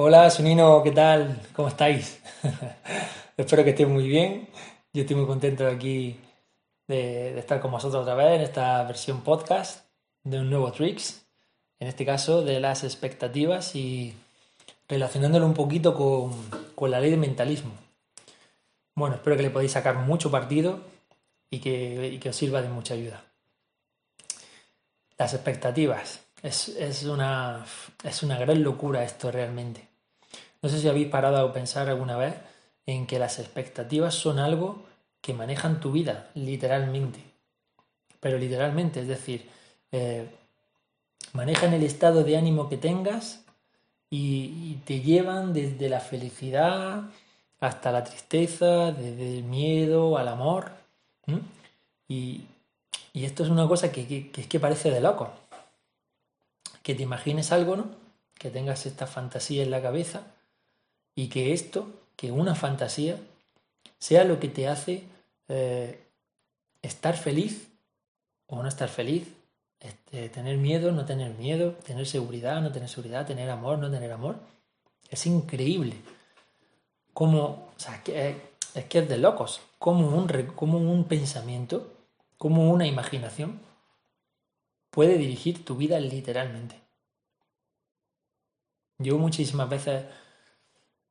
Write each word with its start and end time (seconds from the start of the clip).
Hola, 0.00 0.30
Sunino, 0.30 0.80
¿qué 0.84 0.92
tal? 0.92 1.42
¿Cómo 1.56 1.66
estáis? 1.66 2.20
Espero 3.36 3.64
que 3.64 3.70
estéis 3.70 3.88
muy 3.88 4.06
bien. 4.06 4.48
Yo 4.92 5.00
estoy 5.00 5.16
muy 5.16 5.26
contento 5.26 5.64
de 5.64 5.72
aquí 5.72 6.20
de, 6.86 7.36
estar 7.36 7.60
con 7.60 7.72
vosotros 7.72 8.02
otra 8.02 8.14
vez 8.14 8.36
en 8.36 8.42
esta 8.42 8.84
versión 8.84 9.22
podcast 9.22 9.88
de 10.22 10.38
un 10.38 10.50
nuevo 10.50 10.70
Tricks, 10.70 11.26
en 11.80 11.88
este 11.88 12.06
caso 12.06 12.42
de 12.42 12.60
las 12.60 12.84
expectativas 12.84 13.74
y 13.74 14.14
relacionándolo 14.88 15.46
un 15.46 15.54
poquito 15.54 15.96
con, 15.96 16.30
con 16.76 16.92
la 16.92 17.00
ley 17.00 17.10
del 17.10 17.18
mentalismo. 17.18 17.72
Bueno, 18.94 19.16
espero 19.16 19.36
que 19.36 19.42
le 19.42 19.50
podáis 19.50 19.72
sacar 19.72 19.96
mucho 19.96 20.30
partido 20.30 20.78
y 21.50 21.58
que, 21.58 22.20
que 22.22 22.28
os 22.28 22.36
sirva 22.36 22.62
de 22.62 22.68
mucha 22.68 22.94
ayuda. 22.94 23.24
Las 25.18 25.34
expectativas. 25.34 26.20
Es, 26.40 26.68
es, 26.68 27.02
una, 27.02 27.66
es 28.04 28.22
una 28.22 28.38
gran 28.38 28.62
locura 28.62 29.02
esto 29.02 29.32
realmente. 29.32 29.87
No 30.62 30.68
sé 30.68 30.80
si 30.80 30.88
habéis 30.88 31.08
parado 31.08 31.38
a 31.38 31.52
pensar 31.52 31.88
alguna 31.88 32.16
vez 32.16 32.34
en 32.86 33.06
que 33.06 33.18
las 33.18 33.38
expectativas 33.38 34.14
son 34.14 34.38
algo 34.38 34.82
que 35.20 35.34
manejan 35.34 35.80
tu 35.80 35.92
vida, 35.92 36.30
literalmente. 36.34 37.20
Pero 38.20 38.38
literalmente, 38.38 39.00
es 39.00 39.08
decir, 39.08 39.48
eh, 39.92 40.28
manejan 41.32 41.74
el 41.74 41.84
estado 41.84 42.24
de 42.24 42.36
ánimo 42.36 42.68
que 42.68 42.76
tengas 42.76 43.44
y, 44.10 44.78
te 44.84 45.00
llevan 45.00 45.52
desde 45.52 45.88
la 45.88 46.00
felicidad 46.00 47.02
hasta 47.60 47.92
la 47.92 48.04
tristeza, 48.04 48.92
desde 48.92 49.38
el 49.38 49.44
miedo 49.44 50.16
al 50.16 50.28
amor. 50.28 50.72
Y, 52.08 52.42
esto 53.14 53.42
es 53.42 53.50
una 53.50 53.66
cosa 53.66 53.90
que, 53.92 54.06
que, 54.06 54.30
que 54.30 54.40
es 54.42 54.46
que 54.46 54.60
parece 54.60 54.90
de 54.90 55.00
loco 55.00 55.32
que 56.88 56.94
te 56.94 57.02
imagines 57.02 57.52
algo, 57.52 57.76
¿no? 57.76 57.84
Que 58.38 58.48
tengas 58.48 58.86
esta 58.86 59.06
fantasía 59.06 59.62
en 59.62 59.70
la 59.70 59.82
cabeza 59.82 60.22
y 61.18 61.26
que 61.28 61.52
esto, 61.52 61.90
que 62.14 62.30
una 62.30 62.54
fantasía, 62.54 63.18
sea 63.98 64.22
lo 64.22 64.38
que 64.38 64.46
te 64.46 64.68
hace 64.68 65.02
eh, 65.48 66.00
estar 66.80 67.16
feliz 67.16 67.72
o 68.46 68.62
no 68.62 68.68
estar 68.68 68.88
feliz, 68.88 69.26
este, 69.80 70.28
tener 70.28 70.58
miedo, 70.58 70.92
no 70.92 71.04
tener 71.06 71.34
miedo, 71.34 71.72
tener 71.84 72.06
seguridad, 72.06 72.62
no 72.62 72.70
tener 72.70 72.88
seguridad, 72.88 73.26
tener 73.26 73.50
amor, 73.50 73.80
no 73.80 73.90
tener 73.90 74.12
amor. 74.12 74.36
Es 75.10 75.26
increíble. 75.26 75.96
Como, 77.12 77.40
o 77.46 77.74
sea, 77.78 78.00
que, 78.04 78.36
es 78.74 78.84
que 78.84 79.00
es 79.00 79.08
de 79.08 79.18
locos. 79.18 79.60
Como 79.80 80.16
un, 80.16 80.28
como 80.54 80.78
un 80.78 81.02
pensamiento, 81.02 81.94
como 82.36 82.70
una 82.70 82.86
imaginación 82.86 83.58
puede 84.90 85.18
dirigir 85.18 85.64
tu 85.64 85.74
vida 85.74 85.98
literalmente. 85.98 86.80
Yo 88.98 89.18
muchísimas 89.18 89.68
veces 89.68 90.04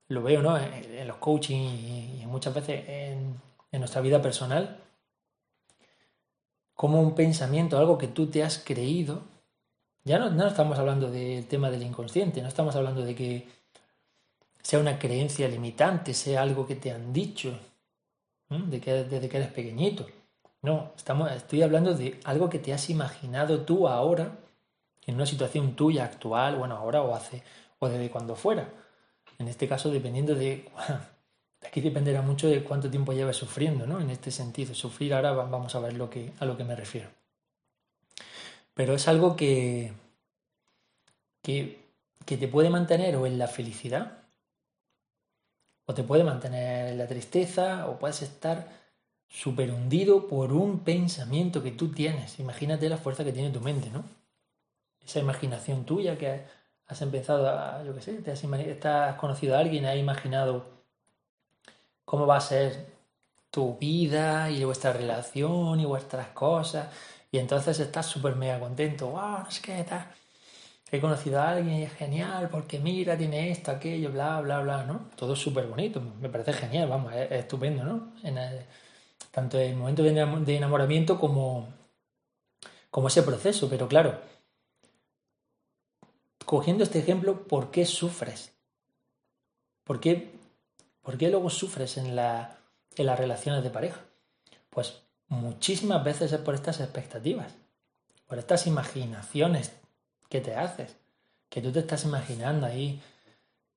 lo 0.10 0.24
veo 0.24 0.42
¿no? 0.42 0.58
en, 0.58 1.08
los 1.08 1.18
coaching 1.18 1.60
y, 1.60 2.24
muchas 2.26 2.54
veces 2.54 2.84
en, 2.88 3.42
nuestra 3.72 4.02
vida 4.02 4.22
personal, 4.22 4.84
como 6.74 7.02
un 7.02 7.14
pensamiento, 7.14 7.78
algo 7.78 7.98
que 7.98 8.08
tú 8.08 8.28
te 8.28 8.44
has 8.44 8.58
creído, 8.58 9.22
ya 10.04 10.18
no, 10.18 10.32
no 10.32 10.48
estamos 10.48 10.80
hablando 10.80 11.12
del 11.12 11.46
tema 11.48 11.70
del 11.70 11.84
inconsciente, 11.84 12.42
no 12.42 12.48
estamos 12.48 12.76
hablando 12.76 13.04
de 13.04 13.14
que 13.14 13.48
sea 14.64 14.80
una 14.80 14.98
creencia 14.98 15.48
limitante, 15.48 16.14
sea 16.14 16.42
algo 16.42 16.66
que 16.66 16.76
te 16.76 16.92
han 16.92 17.14
dicho, 17.14 17.58
de 18.50 18.82
que, 18.82 19.04
desde 19.04 19.30
que 19.30 19.38
eres 19.38 19.52
pequeñito. 19.52 20.08
No, 20.62 20.92
estamos, 20.98 21.32
estoy 21.32 21.62
hablando 21.62 21.94
de 21.94 22.20
algo 22.24 22.50
que 22.50 22.60
te 22.60 22.74
has 22.74 22.90
imaginado 22.90 23.62
tú 23.62 23.88
ahora, 23.88 24.38
en 25.06 25.16
una 25.16 25.26
situación 25.26 25.76
tuya 25.76 26.04
actual, 26.04 26.58
bueno, 26.58 26.76
ahora 26.76 27.02
o 27.02 27.16
hace, 27.16 27.44
o 27.80 27.88
desde 27.88 28.10
cuando 28.10 28.36
fuera. 28.36 28.68
En 29.40 29.48
este 29.48 29.68
caso, 29.68 29.90
dependiendo 29.90 30.36
de... 30.36 30.70
Aquí 31.66 31.82
dependerá 31.82 32.22
mucho 32.22 32.48
de 32.48 32.64
cuánto 32.64 32.90
tiempo 32.90 33.14
llevas 33.14 33.36
sufriendo, 33.36 33.88
¿no? 33.88 34.00
En 34.00 34.10
este 34.10 34.32
sentido. 34.32 34.76
Sufrir 34.76 35.14
ahora 35.14 35.32
vamos 35.32 35.74
a 35.74 35.80
ver 35.80 35.94
lo 35.94 36.10
que, 36.10 36.32
a 36.40 36.46
lo 36.46 36.56
que 36.56 36.64
me 36.64 36.76
refiero. 36.76 37.10
Pero 38.74 38.94
es 38.94 39.08
algo 39.08 39.36
que, 39.36 39.92
que, 41.42 41.82
que 42.26 42.38
te 42.38 42.48
puede 42.48 42.70
mantener 42.70 43.16
o 43.16 43.26
en 43.26 43.40
la 43.40 43.48
felicidad, 43.48 44.20
o 45.86 45.94
te 45.96 46.04
puede 46.04 46.24
mantener 46.24 46.90
en 46.90 46.98
la 47.00 47.08
tristeza, 47.08 47.88
o 47.88 47.98
puedes 47.98 48.22
estar 48.22 48.68
súper 49.28 49.72
hundido 49.72 50.28
por 50.28 50.54
un 50.54 50.80
pensamiento 50.80 51.64
que 51.64 51.72
tú 51.72 51.92
tienes. 51.92 52.40
Imagínate 52.40 52.88
la 52.88 52.98
fuerza 52.98 53.24
que 53.24 53.34
tiene 53.34 53.50
tu 53.50 53.62
mente, 53.62 53.90
¿no? 53.90 54.04
Esa 55.04 55.20
imaginación 55.20 55.86
tuya 55.86 56.18
que 56.18 56.44
has 56.88 57.02
empezado 57.02 57.50
a, 57.50 57.84
yo 57.84 57.94
qué 57.94 58.02
sé, 58.02 58.14
te 58.22 58.32
has, 58.32 59.16
conocido 59.16 59.56
a 59.56 59.60
alguien, 59.60 59.86
has 59.86 59.98
imaginado 59.98 60.66
cómo 62.06 62.26
va 62.26 62.38
a 62.38 62.42
ser 62.42 62.96
tu 63.52 63.78
vida 63.78 64.50
y 64.50 64.64
vuestra 64.64 64.94
relación 64.94 65.80
y 65.80 65.86
vuestras 65.86 66.28
cosas, 66.30 66.88
y 67.32 67.40
entonces 67.40 67.80
estás 67.80 68.06
súper 68.06 68.36
mega 68.36 68.60
contento, 68.60 69.08
wow, 69.08 69.40
no 69.40 69.52
sé 69.52 69.62
qué, 69.62 69.84
tal. 69.84 70.08
He 70.90 71.02
conocido 71.02 71.42
a 71.42 71.50
alguien 71.50 71.80
y 71.80 71.84
es 71.84 71.94
genial 71.94 72.48
porque 72.50 72.80
mira, 72.80 73.18
tiene 73.18 73.52
esto, 73.52 73.72
aquello, 73.72 74.10
bla, 74.12 74.40
bla, 74.40 74.62
bla, 74.62 74.84
¿no? 74.84 75.10
Todo 75.18 75.34
es 75.34 75.40
súper 75.40 75.68
bonito, 75.68 76.02
me 76.22 76.30
parece 76.30 76.54
genial, 76.54 76.88
vamos, 76.88 77.14
es, 77.14 77.30
estupendo, 77.32 77.84
¿no? 77.84 78.14
Tanto 79.32 79.60
el 79.60 79.76
momento 79.76 80.02
de 80.04 80.56
enamoramiento 80.56 81.20
como, 81.20 81.68
como 82.90 83.10
ese 83.10 83.24
proceso, 83.24 83.70
pero 83.70 83.88
claro, 83.88 84.20
cogiendo 86.48 86.86
este 86.86 87.00
ejemplo, 87.00 87.44
¿por 87.44 87.72
qué 87.72 87.86
sufres? 87.86 88.54
¿Por 89.84 90.00
qué, 90.00 90.32
por 91.02 91.18
qué 91.18 91.30
luego 91.30 91.50
sufres 91.50 91.98
en, 91.98 92.16
la, 92.16 92.58
en 92.96 93.06
las 93.06 93.20
relaciones 93.20 93.64
de 93.64 93.70
pareja? 93.70 94.00
Pues 94.70 95.02
muchísimas 95.28 96.02
veces 96.06 96.32
es 96.32 96.40
por 96.40 96.56
estas 96.56 96.80
expectativas, 96.80 97.54
por 98.28 98.40
estas 98.40 98.66
imaginaciones 98.66 99.74
que 100.30 100.40
te 100.40 100.56
haces, 100.56 100.96
que 101.50 101.62
tú 101.62 101.74
te 101.74 101.80
estás 101.80 102.06
imaginando 102.06 102.66
ahí, 102.66 103.02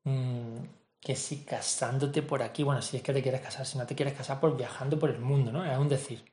mmm, 0.04 0.58
que 1.00 1.16
si 1.16 1.38
casándote 1.42 2.22
por 2.22 2.40
aquí, 2.40 2.62
bueno, 2.62 2.82
si 2.82 2.98
es 2.98 3.02
que 3.02 3.12
te 3.12 3.20
quieres 3.20 3.40
casar, 3.40 3.66
si 3.66 3.78
no 3.78 3.86
te 3.86 3.96
quieres 3.96 4.14
casar, 4.14 4.38
por 4.38 4.50
pues 4.50 4.58
viajando 4.58 4.96
por 4.96 5.10
el 5.10 5.18
mundo, 5.18 5.50
¿no? 5.50 5.64
Es 5.64 5.76
un 5.76 5.88
decir. 5.88 6.24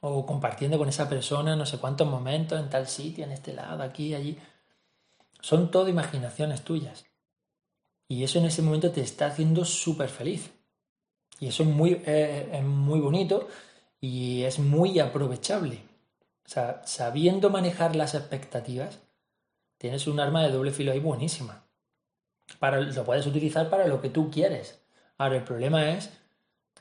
O 0.00 0.26
compartiendo 0.26 0.76
con 0.76 0.90
esa 0.90 1.08
persona 1.08 1.56
no 1.56 1.64
sé 1.64 1.78
cuántos 1.78 2.06
momentos 2.06 2.60
en 2.60 2.68
tal 2.68 2.86
sitio, 2.86 3.24
en 3.24 3.32
este 3.32 3.54
lado, 3.54 3.82
aquí, 3.82 4.14
allí. 4.14 4.38
Son 5.40 5.70
todo 5.70 5.88
imaginaciones 5.88 6.62
tuyas. 6.62 7.04
Y 8.08 8.24
eso 8.24 8.38
en 8.38 8.46
ese 8.46 8.62
momento 8.62 8.90
te 8.90 9.02
está 9.02 9.26
haciendo 9.26 9.64
súper 9.64 10.08
feliz. 10.08 10.50
Y 11.40 11.48
eso 11.48 11.62
es 11.62 11.68
muy, 11.68 12.02
eh, 12.06 12.62
muy 12.64 13.00
bonito 13.00 13.48
y 14.00 14.42
es 14.42 14.58
muy 14.58 14.98
aprovechable. 14.98 15.82
O 16.46 16.48
sea, 16.48 16.82
sabiendo 16.86 17.50
manejar 17.50 17.94
las 17.94 18.14
expectativas, 18.14 19.00
tienes 19.76 20.06
un 20.06 20.18
arma 20.18 20.42
de 20.42 20.50
doble 20.50 20.72
filo 20.72 20.92
ahí 20.92 21.00
buenísima. 21.00 21.64
Para, 22.58 22.80
lo 22.80 23.04
puedes 23.04 23.26
utilizar 23.26 23.68
para 23.68 23.86
lo 23.86 24.00
que 24.00 24.08
tú 24.08 24.30
quieres. 24.30 24.80
Ahora, 25.18 25.36
el 25.36 25.44
problema 25.44 25.90
es 25.90 26.10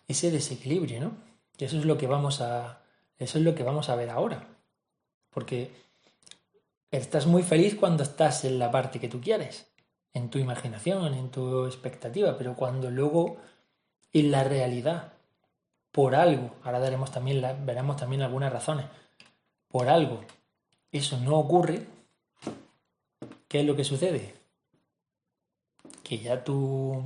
ese 0.07 0.31
desequilibrio, 0.31 1.01
¿no? 1.01 1.12
Y 1.57 1.66
eso 1.66 1.78
es 1.78 1.85
lo 1.85 1.97
que 1.97 2.07
vamos 2.07 2.40
a, 2.40 2.81
eso 3.17 3.38
es 3.38 3.44
lo 3.44 3.56
que 3.56 3.63
vamos 3.63 3.90
a 3.90 3.96
ver 3.96 4.09
ahora. 4.09 4.47
Porque 5.29 5.72
Estás 6.92 7.28
muy 7.28 7.44
feliz 7.44 7.75
cuando 7.75 8.03
estás 8.03 8.46
en 8.46 8.59
la 8.59 8.72
parte 8.72 9.00
que 9.00 9.09
tú 9.09 9.20
quieres, 9.20 9.68
en 10.14 10.30
tu 10.30 10.40
imaginación, 10.40 11.14
en 11.14 11.30
tu 11.30 11.66
expectativa, 11.66 12.38
pero 12.38 12.56
cuando 12.56 12.90
luego 12.90 13.38
en 14.14 14.31
la 14.31 14.44
realidad, 14.44 15.14
por 15.92 16.16
algo, 16.16 16.56
ahora 16.64 16.80
daremos 16.80 17.12
también 17.12 17.42
veremos 17.66 17.97
también 17.97 18.22
algunas 18.22 18.53
razones, 18.53 18.86
por 19.68 19.90
algo 19.90 20.22
eso 20.92 21.18
no 21.20 21.38
ocurre, 21.38 21.86
¿qué 23.47 23.59
es 23.59 23.66
lo 23.66 23.76
que 23.76 23.84
sucede? 23.84 24.34
Que 26.03 26.20
ya 26.20 26.44
tu, 26.44 27.03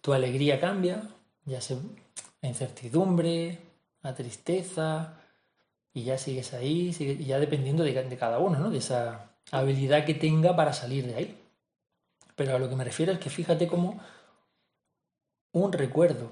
tu 0.00 0.12
alegría 0.12 0.60
cambia, 0.60 1.02
ya 1.44 1.60
se 1.60 1.76
la 2.40 2.48
incertidumbre, 2.48 3.58
la 4.02 4.14
tristeza, 4.14 5.17
y 5.98 6.04
ya 6.04 6.16
sigues 6.16 6.54
ahí, 6.54 6.92
ya 7.26 7.40
dependiendo 7.40 7.82
de, 7.82 8.16
cada 8.16 8.38
uno, 8.38 8.60
¿no? 8.60 8.70
De 8.70 8.78
esa 8.78 9.32
habilidad 9.50 10.04
que 10.04 10.14
tenga 10.14 10.54
para 10.54 10.72
salir 10.72 11.06
de 11.06 11.16
ahí. 11.16 11.42
Pero 12.36 12.54
a 12.54 12.58
lo 12.60 12.68
que 12.68 12.76
me 12.76 12.84
refiero 12.84 13.10
es 13.10 13.18
que 13.18 13.30
fíjate 13.30 13.66
cómo 13.66 14.00
un 15.50 15.72
recuerdo 15.72 16.30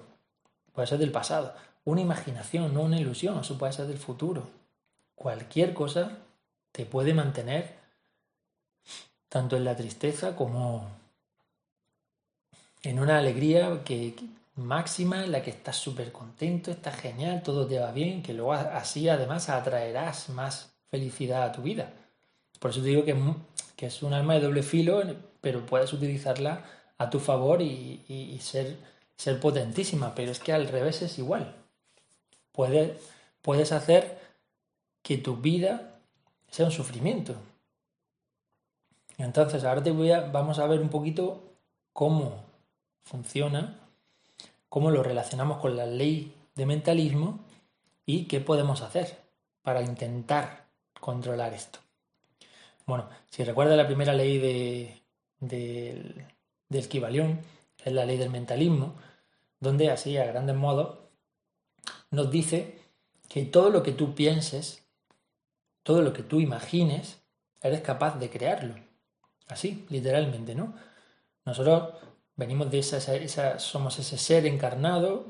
puede 0.72 0.86
ser 0.86 0.98
del 0.98 1.10
pasado, 1.10 1.52
una 1.84 2.00
imaginación, 2.00 2.72
no 2.74 2.82
una 2.82 3.00
ilusión, 3.00 3.40
eso 3.40 3.58
puede 3.58 3.72
ser 3.72 3.86
del 3.86 3.98
futuro. 3.98 4.46
Cualquier 5.16 5.74
cosa 5.74 6.12
te 6.70 6.86
puede 6.86 7.12
mantener 7.12 7.74
tanto 9.28 9.56
en 9.56 9.64
la 9.64 9.74
tristeza 9.74 10.36
como 10.36 10.86
en 12.82 13.00
una 13.00 13.18
alegría 13.18 13.82
que, 13.84 14.14
máxima 14.56 15.24
en 15.24 15.32
la 15.32 15.42
que 15.42 15.50
estás 15.50 15.76
súper 15.76 16.12
contento, 16.12 16.70
estás 16.70 16.96
genial, 16.96 17.42
todo 17.42 17.66
te 17.66 17.78
va 17.78 17.92
bien, 17.92 18.22
que 18.22 18.32
luego 18.32 18.54
así 18.54 19.08
además 19.08 19.48
atraerás 19.48 20.30
más 20.30 20.74
felicidad 20.90 21.44
a 21.44 21.52
tu 21.52 21.62
vida. 21.62 21.92
Por 22.58 22.70
eso 22.70 22.80
te 22.80 22.88
digo 22.88 23.04
que, 23.04 23.16
que 23.76 23.86
es 23.86 24.02
un 24.02 24.14
arma 24.14 24.34
de 24.34 24.40
doble 24.40 24.62
filo, 24.62 25.02
pero 25.40 25.64
puedes 25.66 25.92
utilizarla 25.92 26.64
a 26.98 27.10
tu 27.10 27.20
favor 27.20 27.60
y, 27.60 28.38
ser, 28.40 28.76
ser 29.16 29.38
potentísima, 29.38 30.14
pero 30.14 30.32
es 30.32 30.38
que 30.38 30.52
al 30.52 30.68
revés 30.68 31.02
es 31.02 31.18
igual. 31.18 31.54
Puedes, 32.52 32.98
puedes 33.42 33.72
hacer 33.72 34.18
que 35.02 35.18
tu 35.18 35.36
vida 35.36 36.00
sea 36.48 36.66
un 36.66 36.72
sufrimiento. 36.72 37.34
Entonces, 39.18 39.64
ahora 39.64 39.82
te 39.82 39.90
voy 39.90 40.10
a, 40.12 40.20
vamos 40.20 40.58
a 40.58 40.66
ver 40.66 40.80
un 40.80 40.88
poquito 40.88 41.42
cómo 41.92 42.44
funciona, 43.04 43.85
cómo 44.76 44.90
lo 44.90 45.02
relacionamos 45.02 45.56
con 45.56 45.74
la 45.74 45.86
ley 45.86 46.34
de 46.54 46.66
mentalismo 46.66 47.40
y 48.04 48.26
qué 48.26 48.42
podemos 48.42 48.82
hacer 48.82 49.16
para 49.62 49.80
intentar 49.80 50.66
controlar 51.00 51.54
esto. 51.54 51.78
Bueno, 52.84 53.08
si 53.30 53.42
recuerda 53.42 53.74
la 53.74 53.86
primera 53.86 54.12
ley 54.12 54.36
de, 54.36 55.00
de, 55.40 56.26
de 56.68 56.78
Esquivalión, 56.78 57.40
es 57.82 57.90
la 57.90 58.04
ley 58.04 58.18
del 58.18 58.28
mentalismo, 58.28 58.92
donde 59.60 59.90
así 59.90 60.18
a 60.18 60.26
grandes 60.26 60.56
modos 60.56 60.98
nos 62.10 62.30
dice 62.30 62.78
que 63.30 63.46
todo 63.46 63.70
lo 63.70 63.82
que 63.82 63.92
tú 63.92 64.14
pienses, 64.14 64.86
todo 65.84 66.02
lo 66.02 66.12
que 66.12 66.22
tú 66.22 66.38
imagines, 66.38 67.22
eres 67.62 67.80
capaz 67.80 68.18
de 68.18 68.28
crearlo. 68.28 68.74
Así, 69.48 69.86
literalmente, 69.88 70.54
¿no? 70.54 70.74
Nosotros 71.46 71.94
venimos 72.36 72.70
de 72.70 72.78
esa, 72.78 73.14
esa, 73.14 73.58
somos 73.58 73.98
ese 73.98 74.18
ser 74.18 74.46
encarnado, 74.46 75.26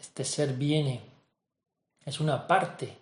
este 0.00 0.24
ser 0.24 0.54
viene, 0.54 1.00
es 2.04 2.20
una 2.20 2.46
parte, 2.46 2.96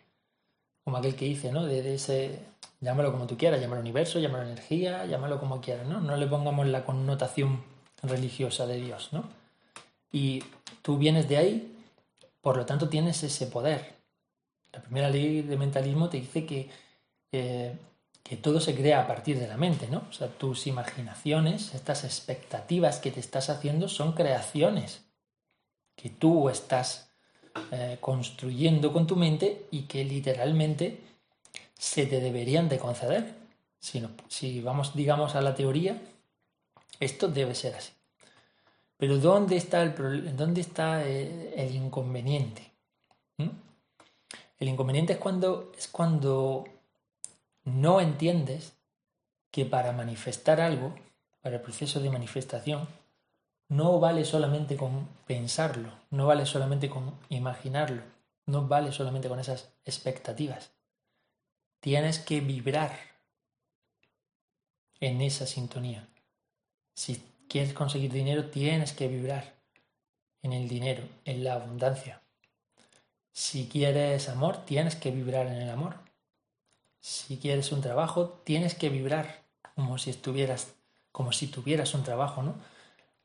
como 0.85 0.97
aquel 0.97 1.15
que 1.15 1.25
dice, 1.25 1.53
¿no? 1.53 1.65
De, 1.65 1.95
ese, 1.95 2.41
llámalo 2.81 3.13
como 3.13 3.27
tú 3.27 3.37
quieras, 3.37 3.61
llámalo 3.61 3.81
universo, 3.81 4.19
llámalo 4.19 4.45
energía, 4.45 5.07
llámalo 5.07 5.39
como 5.39 5.61
quieras, 5.61 5.87
¿no? 5.87 6.01
No 6.01 6.17
le 6.17 6.27
pongamos 6.27 6.67
la 6.67 6.85
connotación 6.85 7.63
religiosa 8.03 8.67
de 8.67 8.81
Dios, 8.81 9.13
¿no? 9.13 9.25
Y 10.11 10.43
tú 10.83 10.99
vienes 10.99 11.29
de 11.29 11.37
ahí, 11.37 11.77
por 12.41 12.57
lo 12.57 12.67
tanto 12.67 12.89
tienes 12.89 13.23
ese 13.23 13.47
poder. 13.47 13.97
La 14.73 14.83
primera 14.83 15.11
ley 15.11 15.43
de 15.43 15.57
mentalismo 15.57 16.09
te 16.09 16.19
dice 16.19 16.45
que 16.45 16.71
eh, 17.33 17.77
que 18.29 18.37
todo 18.37 18.61
se 18.61 18.75
crea 18.75 19.01
a 19.01 19.07
partir 19.07 19.39
de 19.39 19.49
la 19.49 19.57
mente, 19.57 19.89
¿no? 19.89 20.03
O 20.11 20.13
sea, 20.13 20.29
tus 20.29 20.67
imaginaciones, 20.67 21.75
estas 21.75 22.05
expectativas 22.05 22.99
que 22.99 23.11
te 23.11 23.21
estás 23.21 23.49
haciendo 23.49 23.89
son 23.89 24.13
creaciones 24.13 25.03
que 25.97 26.11
tú 26.11 26.51
estás 26.51 27.11
eh, 27.73 27.97
construyendo 28.01 28.93
con 28.93 29.07
tu 29.07 29.17
mente 29.17 29.67
y 29.71 29.83
que 29.83 30.05
literalmente 30.05 31.01
se 31.79 32.07
te 32.07 32.21
deberían 32.21 32.69
de 32.69 32.79
conceder. 32.79 33.35
Si, 33.81 34.07
si 34.29 34.61
vamos, 34.61 34.95
digamos, 34.95 35.35
a 35.35 35.41
la 35.41 35.55
teoría, 35.55 35.99
esto 37.01 37.29
debe 37.29 37.55
ser 37.55 37.77
así. 37.77 37.93
Pero 38.99 39.17
¿dónde 39.19 39.57
está 39.57 39.83
el, 39.83 40.37
dónde 40.37 40.61
está 40.61 41.03
eh, 41.09 41.55
el, 41.57 41.75
inconveniente? 41.75 42.71
¿Mm? 43.39 43.49
El 44.59 44.69
inconveniente 44.69 45.15
es 45.15 45.19
cuando, 45.19 45.73
es 45.79 45.89
cuando 45.89 46.65
no 47.69 48.01
entiendes 48.01 48.75
que 49.51 49.65
para 49.65 49.93
manifestar 49.93 50.61
algo, 50.61 50.95
para 51.41 51.57
el 51.57 51.63
proceso 51.63 52.01
de 52.01 52.11
manifestación, 52.11 52.89
no 53.69 54.01
vale 54.01 54.25
solamente 54.25 54.77
con 54.77 55.09
pensarlo, 55.27 55.93
no 56.11 56.27
vale 56.27 56.47
solamente 56.47 56.89
con 56.89 57.15
imaginarlo, 57.29 58.03
no 58.47 58.67
vale 58.67 58.93
solamente 58.93 59.29
con 59.29 59.41
esas 59.41 59.71
expectativas. 59.85 60.71
Tienes 61.81 62.19
que 62.19 62.41
vibrar 62.41 62.99
en 65.01 65.21
esa 65.21 65.47
sintonía. 65.47 66.09
Si 66.95 67.23
quieres 67.49 67.73
conseguir 67.73 68.13
dinero, 68.13 68.51
tienes 68.51 68.93
que 68.93 69.07
vibrar 69.07 69.55
en 70.43 70.53
el 70.53 70.69
dinero, 70.69 71.05
en 71.25 71.45
la 71.45 71.55
abundancia. 71.55 72.23
Si 73.33 73.69
quieres 73.69 74.29
amor, 74.29 74.65
tienes 74.65 74.97
que 74.97 75.11
vibrar 75.11 75.47
en 75.47 75.63
el 75.63 75.71
amor 75.71 76.08
si 77.01 77.39
quieres 77.39 77.73
un 77.73 77.81
trabajo, 77.81 78.41
tienes 78.45 78.75
que 78.75 78.89
vibrar 78.89 79.43
como 79.75 79.99
si 79.99 80.11
estuvieras, 80.11 80.75
como 81.13 81.33
si 81.33 81.47
tuvieras 81.47 81.95
un 81.95 82.03
trabajo, 82.03 82.43
¿no? 82.43 82.55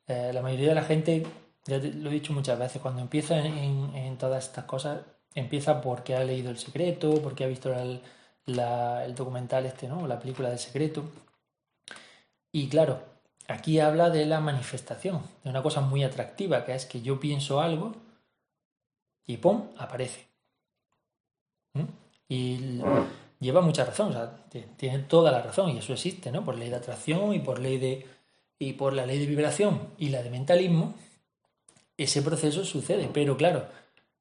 Eh, 0.07 0.31
la 0.33 0.41
mayoría 0.41 0.69
de 0.69 0.75
la 0.75 0.83
gente, 0.83 1.25
ya 1.65 1.77
lo 1.77 2.09
he 2.09 2.13
dicho 2.13 2.33
muchas 2.33 2.59
veces, 2.59 2.81
cuando 2.81 3.01
empieza 3.01 3.39
en, 3.39 4.17
todas 4.17 4.45
estas 4.47 4.65
cosas, 4.65 5.01
empieza 5.33 5.81
porque 5.81 6.15
ha 6.15 6.23
leído 6.23 6.51
El 6.51 6.57
Secreto, 6.57 7.21
porque 7.21 7.43
ha 7.43 7.47
visto 7.47 7.73
el, 7.73 8.01
el 8.45 9.15
documental 9.15 9.65
este, 9.65 9.87
¿no? 9.87 10.07
La 10.07 10.19
película 10.19 10.49
del 10.49 10.59
secreto. 10.59 11.03
Y 12.51 12.69
claro, 12.69 13.01
aquí 13.47 13.79
habla 13.79 14.09
de 14.09 14.25
la 14.25 14.39
manifestación, 14.39 15.23
de 15.43 15.49
una 15.49 15.63
cosa 15.63 15.81
muy 15.81 16.03
atractiva, 16.03 16.65
que 16.65 16.75
es 16.75 16.85
que 16.85 17.01
yo 17.01 17.19
pienso 17.19 17.61
algo 17.61 17.95
y 19.25 19.37
¡pum! 19.37 19.69
aparece. 19.77 20.27
¿Mm? 21.73 21.85
Y 22.29 22.81
lleva 23.43 23.61
mucha 23.61 23.85
razón, 23.85 24.09
o 24.09 24.13
sea, 24.13 24.31
tiene 24.77 24.99
toda 24.99 25.31
la 25.31 25.41
razón 25.41 25.69
y 25.69 25.77
eso 25.77 25.93
existe, 25.93 26.31
¿no? 26.31 26.43
Por 26.43 26.57
ley 26.57 26.69
de 26.69 26.77
atracción 26.77 27.33
y 27.35 27.39
por 27.39 27.59
ley 27.59 27.77
de 27.77 28.07
y 28.57 28.73
por 28.73 28.93
la 28.93 29.05
ley 29.05 29.19
de 29.19 29.25
vibración 29.25 29.89
y 29.97 30.09
la 30.09 30.23
de 30.23 30.29
mentalismo, 30.29 30.95
ese 31.97 32.21
proceso 32.21 32.63
sucede, 32.63 33.09
pero 33.13 33.37
claro, 33.37 33.67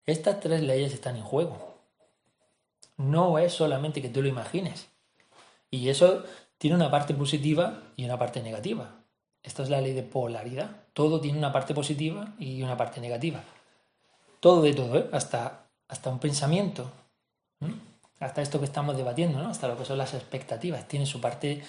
estas 0.05 0.41
tres 0.41 0.63
leyes 0.63 0.93
están 0.93 1.17
en 1.17 1.23
juego. 1.23 1.79
No 2.97 3.39
es 3.39 3.53
solamente 3.53 4.03
que 4.03 4.09
tú 4.09 4.21
lo 4.21 4.29
imagines. 4.29 4.89
Y 5.71 5.89
eso 5.89 6.25
tiene 6.59 6.77
una 6.77 6.91
parte 6.91 7.15
positiva 7.15 7.83
y 7.97 8.05
una 8.05 8.19
parte 8.19 8.43
negativa. 8.43 8.97
Esta 9.43 9.63
es 9.63 9.71
la 9.71 9.81
ley 9.81 9.93
de 9.93 10.03
polaridad. 10.03 10.71
Todo 10.93 11.21
tiene 11.21 11.39
una 11.39 11.53
parte 11.53 11.75
positiva 11.75 12.35
y 12.39 12.63
una 12.63 12.77
parte 12.77 13.01
negativa. 13.01 13.43
Todo 14.41 14.63
de 14.63 14.75
todo, 14.75 14.99
¿eh? 14.99 15.09
hasta, 15.13 15.69
hasta 15.89 16.11
un 16.11 16.19
pensamiento 16.19 16.91
hasta 18.23 18.41
esto 18.41 18.61
que 18.61 18.67
estamos 18.67 18.97
debatiendo, 18.97 19.43
¿no? 19.43 19.49
hasta 19.49 19.67
lo 19.67 19.77
que 19.77 19.85
son 19.85 19.99
las 19.99 20.15
expectativas. 20.15 20.87
Tiene 20.87 21.07
su 21.07 21.21
parte 21.21 21.61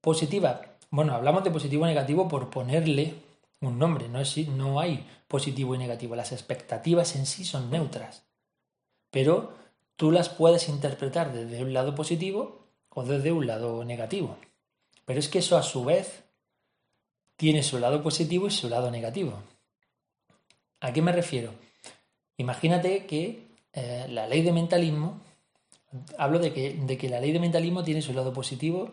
positiva. 0.00 0.62
Bueno, 0.90 1.14
hablamos 1.14 1.44
de 1.44 1.50
positivo 1.50 1.84
y 1.84 1.88
negativo 1.88 2.26
por 2.28 2.48
ponerle 2.48 3.14
un 3.60 3.78
nombre, 3.78 4.08
no, 4.08 4.20
es, 4.20 4.36
no 4.48 4.80
hay 4.80 5.06
positivo 5.26 5.74
y 5.74 5.78
negativo. 5.78 6.16
Las 6.16 6.32
expectativas 6.32 7.14
en 7.14 7.26
sí 7.26 7.44
son 7.44 7.70
neutras, 7.70 8.24
pero 9.10 9.52
tú 9.96 10.10
las 10.10 10.30
puedes 10.30 10.70
interpretar 10.70 11.32
desde 11.32 11.62
un 11.62 11.74
lado 11.74 11.94
positivo 11.94 12.64
o 12.88 13.04
desde 13.04 13.30
un 13.30 13.46
lado 13.46 13.84
negativo. 13.84 14.38
Pero 15.04 15.20
es 15.20 15.28
que 15.28 15.40
eso 15.40 15.58
a 15.58 15.62
su 15.62 15.84
vez 15.84 16.24
tiene 17.36 17.62
su 17.62 17.78
lado 17.78 18.02
positivo 18.02 18.46
y 18.46 18.50
su 18.50 18.70
lado 18.70 18.90
negativo. 18.90 19.42
¿A 20.80 20.90
qué 20.92 21.02
me 21.02 21.12
refiero? 21.12 21.52
Imagínate 22.38 23.04
que 23.04 23.48
eh, 23.74 24.06
la 24.08 24.26
ley 24.26 24.40
de 24.40 24.52
mentalismo 24.52 25.27
Hablo 26.18 26.38
de 26.38 26.52
que, 26.52 26.74
de 26.74 26.98
que 26.98 27.08
la 27.08 27.20
ley 27.20 27.32
de 27.32 27.40
mentalismo 27.40 27.82
tiene 27.82 28.02
su 28.02 28.12
lado 28.12 28.32
positivo 28.32 28.90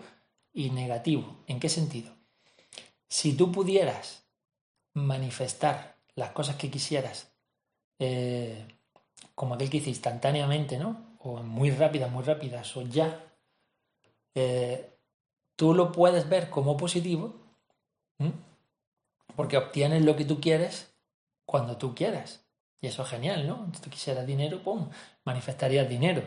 y 0.54 0.70
negativo. 0.70 1.44
¿En 1.48 1.60
qué 1.60 1.70
sentido? 1.70 2.14
Si 3.08 3.36
tú 3.36 3.52
pudieras 3.52 4.26
manifestar 4.94 5.98
las 6.16 6.32
cosas 6.32 6.56
que 6.56 6.72
quisieras, 6.72 7.34
eh, 8.00 8.66
como 9.34 9.56
aquel 9.56 9.70
que 9.70 9.80
dice 9.80 9.90
instantáneamente, 9.90 10.78
¿no? 10.78 11.18
O 11.20 11.44
muy 11.44 11.72
rápidas, 11.72 12.10
muy 12.12 12.24
rápidas, 12.24 12.76
o 12.78 12.84
ya, 12.84 13.34
eh, 14.34 14.98
tú 15.58 15.74
lo 15.74 15.92
puedes 15.92 16.30
ver 16.30 16.50
como 16.50 16.78
positivo, 16.78 17.42
porque 19.36 19.58
obtienes 19.58 20.06
lo 20.06 20.16
que 20.16 20.24
tú 20.24 20.40
quieres 20.40 20.96
cuando 21.46 21.76
tú 21.76 21.94
quieras. 21.94 22.46
Y 22.80 22.88
eso 22.88 23.04
es 23.04 23.10
genial, 23.10 23.46
¿no? 23.46 23.70
Si 23.74 23.82
tú 23.82 23.90
quisieras 23.90 24.26
dinero, 24.26 24.64
¡pum! 24.64 24.90
Manifestarías 25.26 25.90
dinero 25.90 26.24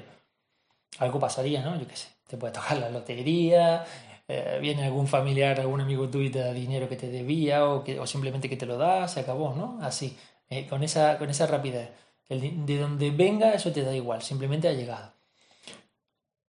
algo 0.98 1.20
pasaría, 1.20 1.62
¿no? 1.62 1.78
Yo 1.78 1.86
qué 1.86 1.96
sé, 1.96 2.08
te 2.26 2.36
puede 2.36 2.52
tocar 2.52 2.78
la 2.78 2.90
lotería, 2.90 3.84
eh, 4.26 4.58
viene 4.60 4.84
algún 4.84 5.06
familiar, 5.06 5.58
algún 5.60 5.80
amigo 5.80 6.08
tuyo 6.08 6.26
y 6.26 6.30
te 6.30 6.40
da 6.40 6.52
dinero 6.52 6.88
que 6.88 6.96
te 6.96 7.08
debía 7.08 7.66
o, 7.66 7.82
que, 7.84 7.98
o 7.98 8.06
simplemente 8.06 8.48
que 8.48 8.56
te 8.56 8.66
lo 8.66 8.76
da, 8.76 9.08
se 9.08 9.20
acabó, 9.20 9.54
¿no? 9.54 9.78
Así, 9.80 10.16
eh, 10.50 10.66
con, 10.66 10.82
esa, 10.82 11.18
con 11.18 11.30
esa 11.30 11.46
rapidez. 11.46 11.90
de 12.28 12.78
donde 12.78 13.10
venga, 13.10 13.52
eso 13.54 13.72
te 13.72 13.82
da 13.82 13.94
igual, 13.94 14.22
simplemente 14.22 14.68
ha 14.68 14.72
llegado. 14.72 15.12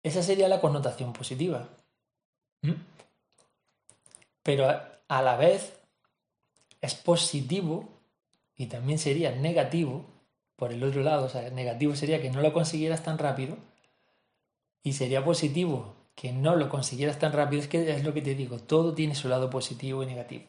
Esa 0.03 0.23
sería 0.23 0.49
la 0.49 0.61
connotación 0.61 1.13
positiva. 1.13 1.69
Pero 4.43 4.69
a 5.09 5.23
la 5.23 5.37
vez 5.37 5.79
es 6.81 6.95
positivo 6.95 7.89
y 8.57 8.67
también 8.67 8.99
sería 8.99 9.31
negativo 9.33 10.07
por 10.57 10.73
el 10.73 10.83
otro 10.83 11.03
lado. 11.03 11.27
O 11.27 11.29
sea, 11.29 11.51
negativo 11.51 11.95
sería 11.95 12.21
que 12.21 12.31
no 12.31 12.41
lo 12.41 12.53
consiguieras 12.53 13.03
tan 13.03 13.19
rápido 13.19 13.57
y 14.83 14.93
sería 14.93 15.25
positivo 15.25 15.95
que 16.15 16.33
no 16.33 16.57
lo 16.57 16.69
consiguieras 16.69 17.19
tan 17.19 17.33
rápido, 17.33 17.63
es 17.63 17.69
que 17.69 17.91
es 17.91 18.05
lo 18.05 18.13
que 18.13 18.23
te 18.23 18.35
digo, 18.35 18.59
todo 18.59 18.95
tiene 18.95 19.15
su 19.15 19.29
lado 19.29 19.51
positivo 19.51 20.03
y 20.03 20.07
negativo. 20.07 20.45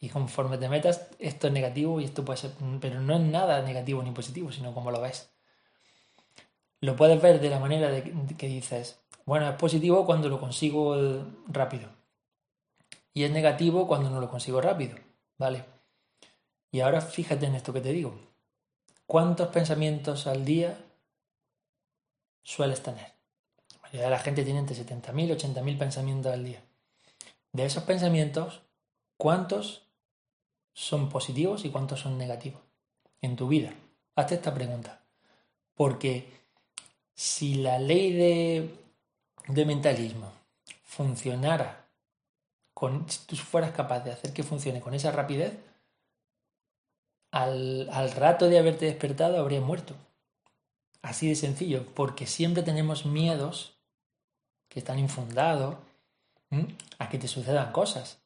Y 0.00 0.10
conforme 0.10 0.58
te 0.58 0.68
metas, 0.68 1.08
esto 1.18 1.48
es 1.48 1.52
negativo 1.52 2.00
y 2.00 2.04
esto 2.04 2.24
puede 2.24 2.38
ser, 2.38 2.52
pero 2.80 3.00
no 3.00 3.16
es 3.16 3.20
nada 3.20 3.62
negativo 3.62 4.02
ni 4.02 4.12
positivo, 4.12 4.52
sino 4.52 4.72
como 4.72 4.92
lo 4.92 5.00
ves. 5.00 5.30
Lo 6.80 6.94
puedes 6.94 7.20
ver 7.20 7.40
de 7.40 7.50
la 7.50 7.58
manera 7.58 7.90
de 7.90 8.14
que 8.36 8.46
dices, 8.46 9.00
bueno, 9.26 9.48
es 9.48 9.56
positivo 9.56 10.06
cuando 10.06 10.28
lo 10.28 10.38
consigo 10.38 10.96
rápido. 11.48 11.88
y 13.12 13.24
es 13.24 13.30
negativo 13.32 13.88
cuando 13.88 14.10
no 14.10 14.20
lo 14.20 14.30
consigo 14.30 14.60
rápido, 14.60 14.96
¿vale? 15.38 15.64
Y 16.70 16.80
ahora 16.80 17.00
fíjate 17.00 17.46
en 17.46 17.56
esto 17.56 17.72
que 17.72 17.80
te 17.80 17.92
digo. 17.92 18.14
¿Cuántos 19.06 19.48
pensamientos 19.48 20.26
al 20.28 20.44
día 20.44 20.78
sueles 22.44 22.82
tener? 22.82 23.17
De 23.92 24.10
la 24.10 24.18
gente 24.18 24.44
tiene 24.44 24.60
entre 24.60 24.76
70.000 24.76 25.28
y 25.28 25.30
80.000 25.30 25.78
pensamientos 25.78 26.32
al 26.32 26.44
día. 26.44 26.62
De 27.52 27.64
esos 27.64 27.84
pensamientos, 27.84 28.62
¿cuántos 29.16 29.86
son 30.74 31.08
positivos 31.08 31.64
y 31.64 31.70
cuántos 31.70 32.00
son 32.00 32.18
negativos 32.18 32.60
en 33.22 33.36
tu 33.36 33.48
vida? 33.48 33.72
Hazte 34.14 34.34
esta 34.34 34.52
pregunta. 34.52 35.00
Porque 35.74 36.28
si 37.14 37.54
la 37.54 37.78
ley 37.78 38.12
de, 38.12 39.64
mentalismo 39.64 40.32
funcionara, 40.84 41.86
con, 42.74 43.08
si 43.10 43.26
tú 43.26 43.36
fueras 43.36 43.72
capaz 43.72 44.00
de 44.00 44.12
hacer 44.12 44.32
que 44.32 44.42
funcione 44.42 44.80
con 44.80 44.94
esa 44.94 45.10
rapidez, 45.10 45.58
al, 47.30 47.88
al 47.90 48.10
rato 48.12 48.48
de 48.48 48.58
haberte 48.58 48.86
despertado 48.86 49.38
habrías 49.38 49.62
muerto. 49.62 49.94
Así 51.00 51.28
de 51.28 51.36
sencillo, 51.36 51.86
porque 51.94 52.26
siempre 52.26 52.62
tenemos 52.62 53.06
miedos 53.06 53.77
que 54.68 54.80
están 54.80 54.98
infundados 54.98 55.76
a 56.98 57.08
que 57.08 57.18
te 57.18 57.28
sucedan 57.28 57.72
cosas. 57.72 58.20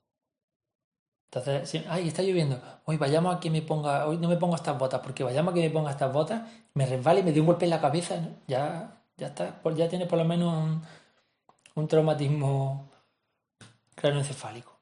Entonces, 1.31 1.85
ay, 1.89 2.09
está 2.09 2.23
lloviendo. 2.23 2.61
Hoy 2.85 2.99
vayamos 2.99 3.35
a 3.35 3.41
que 3.41 3.51
me 3.51 3.63
ponga, 3.63 4.07
hoy 4.07 4.19
no 4.19 4.29
me 4.29 4.37
pongo 4.37 4.55
estas 4.55 4.79
botas, 4.79 5.01
porque 5.01 5.25
vayamos 5.25 5.53
a 5.53 5.55
que 5.55 5.63
me 5.63 5.71
ponga 5.71 5.91
estas 5.91 6.13
botas, 6.13 6.43
me 6.75 6.85
resbala 6.85 7.21
y 7.21 7.23
me 7.23 7.33
dio 7.33 7.43
un 7.43 7.47
golpe 7.47 7.65
en 7.65 7.71
la 7.71 7.81
cabeza. 7.81 8.21
Ya, 8.47 9.03
ya 9.17 9.29
está, 9.29 9.61
ya 9.75 9.89
tiene 9.89 10.07
por 10.07 10.19
lo 10.19 10.27
menos 10.27 10.53
un, 10.53 10.83
un 11.75 11.89
traumatismo 11.89 12.91
craneoencefálico. 13.95 14.79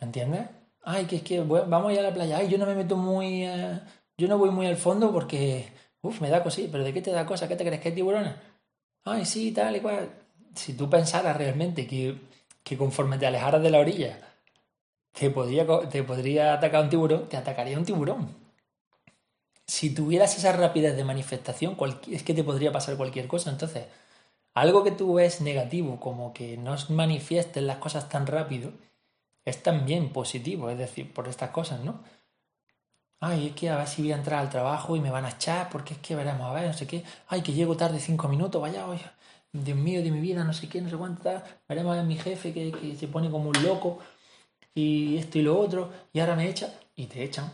¿Entiendes? 0.00 0.46
Ay, 0.82 1.06
que 1.06 1.16
es 1.16 1.22
que 1.22 1.40
vamos 1.40 1.90
a 1.90 1.92
ir 1.92 2.00
a 2.00 2.02
la 2.02 2.12
playa. 2.12 2.38
Ay, 2.38 2.48
yo 2.48 2.58
no 2.58 2.66
me 2.66 2.74
meto 2.74 2.96
muy, 2.96 3.44
eh, 3.44 3.80
yo 4.18 4.28
no 4.28 4.36
voy 4.36 4.50
muy 4.50 4.66
al 4.66 4.76
fondo 4.76 5.12
porque, 5.12 5.72
uff, 6.02 6.20
me 6.20 6.28
da 6.28 6.42
cosita. 6.42 6.70
¿Pero 6.72 6.84
de 6.84 6.92
qué 6.92 7.00
te 7.00 7.12
da 7.12 7.24
cosa? 7.24 7.48
¿Qué 7.48 7.56
te 7.56 7.64
crees 7.64 7.80
que 7.80 7.88
hay 7.88 7.94
tiburones? 7.94 8.34
Ay, 9.04 9.24
sí, 9.24 9.52
tal 9.52 9.76
y 9.76 9.80
cual. 9.80 10.10
Si 10.54 10.74
tú 10.74 10.90
pensaras 10.90 11.36
realmente 11.36 11.86
que, 11.86 12.20
que 12.62 12.76
conforme 12.76 13.18
te 13.18 13.26
alejaras 13.26 13.62
de 13.62 13.70
la 13.70 13.78
orilla 13.78 14.18
te 15.12 15.30
podría, 15.30 15.66
te 15.88 16.02
podría 16.02 16.54
atacar 16.54 16.84
un 16.84 16.90
tiburón, 16.90 17.28
te 17.28 17.36
atacaría 17.36 17.78
un 17.78 17.84
tiburón. 17.84 18.34
Si 19.66 19.94
tuvieras 19.94 20.36
esa 20.36 20.52
rapidez 20.52 20.96
de 20.96 21.04
manifestación, 21.04 21.76
es 22.10 22.22
que 22.22 22.34
te 22.34 22.44
podría 22.44 22.72
pasar 22.72 22.96
cualquier 22.96 23.28
cosa. 23.28 23.50
Entonces, 23.50 23.86
algo 24.54 24.84
que 24.84 24.90
tú 24.90 25.14
ves 25.14 25.40
negativo, 25.40 26.00
como 26.00 26.32
que 26.34 26.56
no 26.56 26.76
manifiesten 26.90 27.66
las 27.66 27.78
cosas 27.78 28.08
tan 28.08 28.26
rápido, 28.26 28.72
es 29.44 29.62
también 29.62 30.12
positivo, 30.12 30.70
es 30.70 30.78
decir, 30.78 31.12
por 31.12 31.28
estas 31.28 31.50
cosas, 31.50 31.80
¿no? 31.80 32.02
Ay, 33.20 33.48
es 33.48 33.54
que 33.54 33.70
a 33.70 33.76
ver 33.78 33.86
si 33.86 34.02
voy 34.02 34.12
a 34.12 34.16
entrar 34.16 34.40
al 34.40 34.50
trabajo 34.50 34.96
y 34.96 35.00
me 35.00 35.10
van 35.10 35.24
a 35.24 35.30
echar, 35.30 35.70
porque 35.70 35.94
es 35.94 36.00
que 36.00 36.16
veremos, 36.16 36.50
a 36.50 36.52
ver, 36.52 36.66
no 36.66 36.72
sé 36.74 36.86
qué. 36.86 37.04
Ay, 37.28 37.42
que 37.42 37.52
llego 37.52 37.76
tarde 37.76 38.00
cinco 38.00 38.28
minutos, 38.28 38.60
vaya, 38.60 38.86
oye, 38.86 39.04
Dios 39.52 39.76
mío, 39.76 40.02
de 40.02 40.10
mi 40.10 40.20
vida, 40.20 40.44
no 40.44 40.52
sé 40.52 40.68
qué, 40.68 40.80
no 40.80 40.88
sé 40.88 40.96
cuánto. 40.96 41.30
Veremos 41.68 41.96
a 41.96 42.02
mi 42.02 42.16
jefe 42.16 42.52
que, 42.54 42.72
que 42.72 42.96
se 42.96 43.08
pone 43.08 43.30
como 43.30 43.50
un 43.50 43.62
loco 43.62 43.98
y 44.74 45.18
esto 45.18 45.38
y 45.38 45.42
lo 45.42 45.58
otro, 45.58 45.92
y 46.12 46.20
ahora 46.20 46.36
me 46.36 46.48
echan 46.48 46.70
y 46.96 47.06
te 47.06 47.22
echan. 47.22 47.52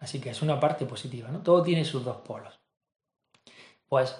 Así 0.00 0.20
que 0.20 0.30
es 0.30 0.42
una 0.42 0.58
parte 0.58 0.86
positiva, 0.86 1.28
¿no? 1.28 1.40
Todo 1.40 1.62
tiene 1.62 1.84
sus 1.84 2.04
dos 2.04 2.16
polos. 2.18 2.58
Pues 3.86 4.16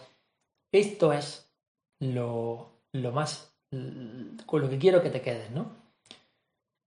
esto 0.72 1.12
es 1.12 1.50
lo, 1.98 2.70
lo 2.92 3.12
más, 3.12 3.52
con 4.46 4.60
lo 4.60 4.68
que 4.68 4.78
quiero 4.78 5.02
que 5.02 5.10
te 5.10 5.22
quedes, 5.22 5.50
¿no? 5.50 5.74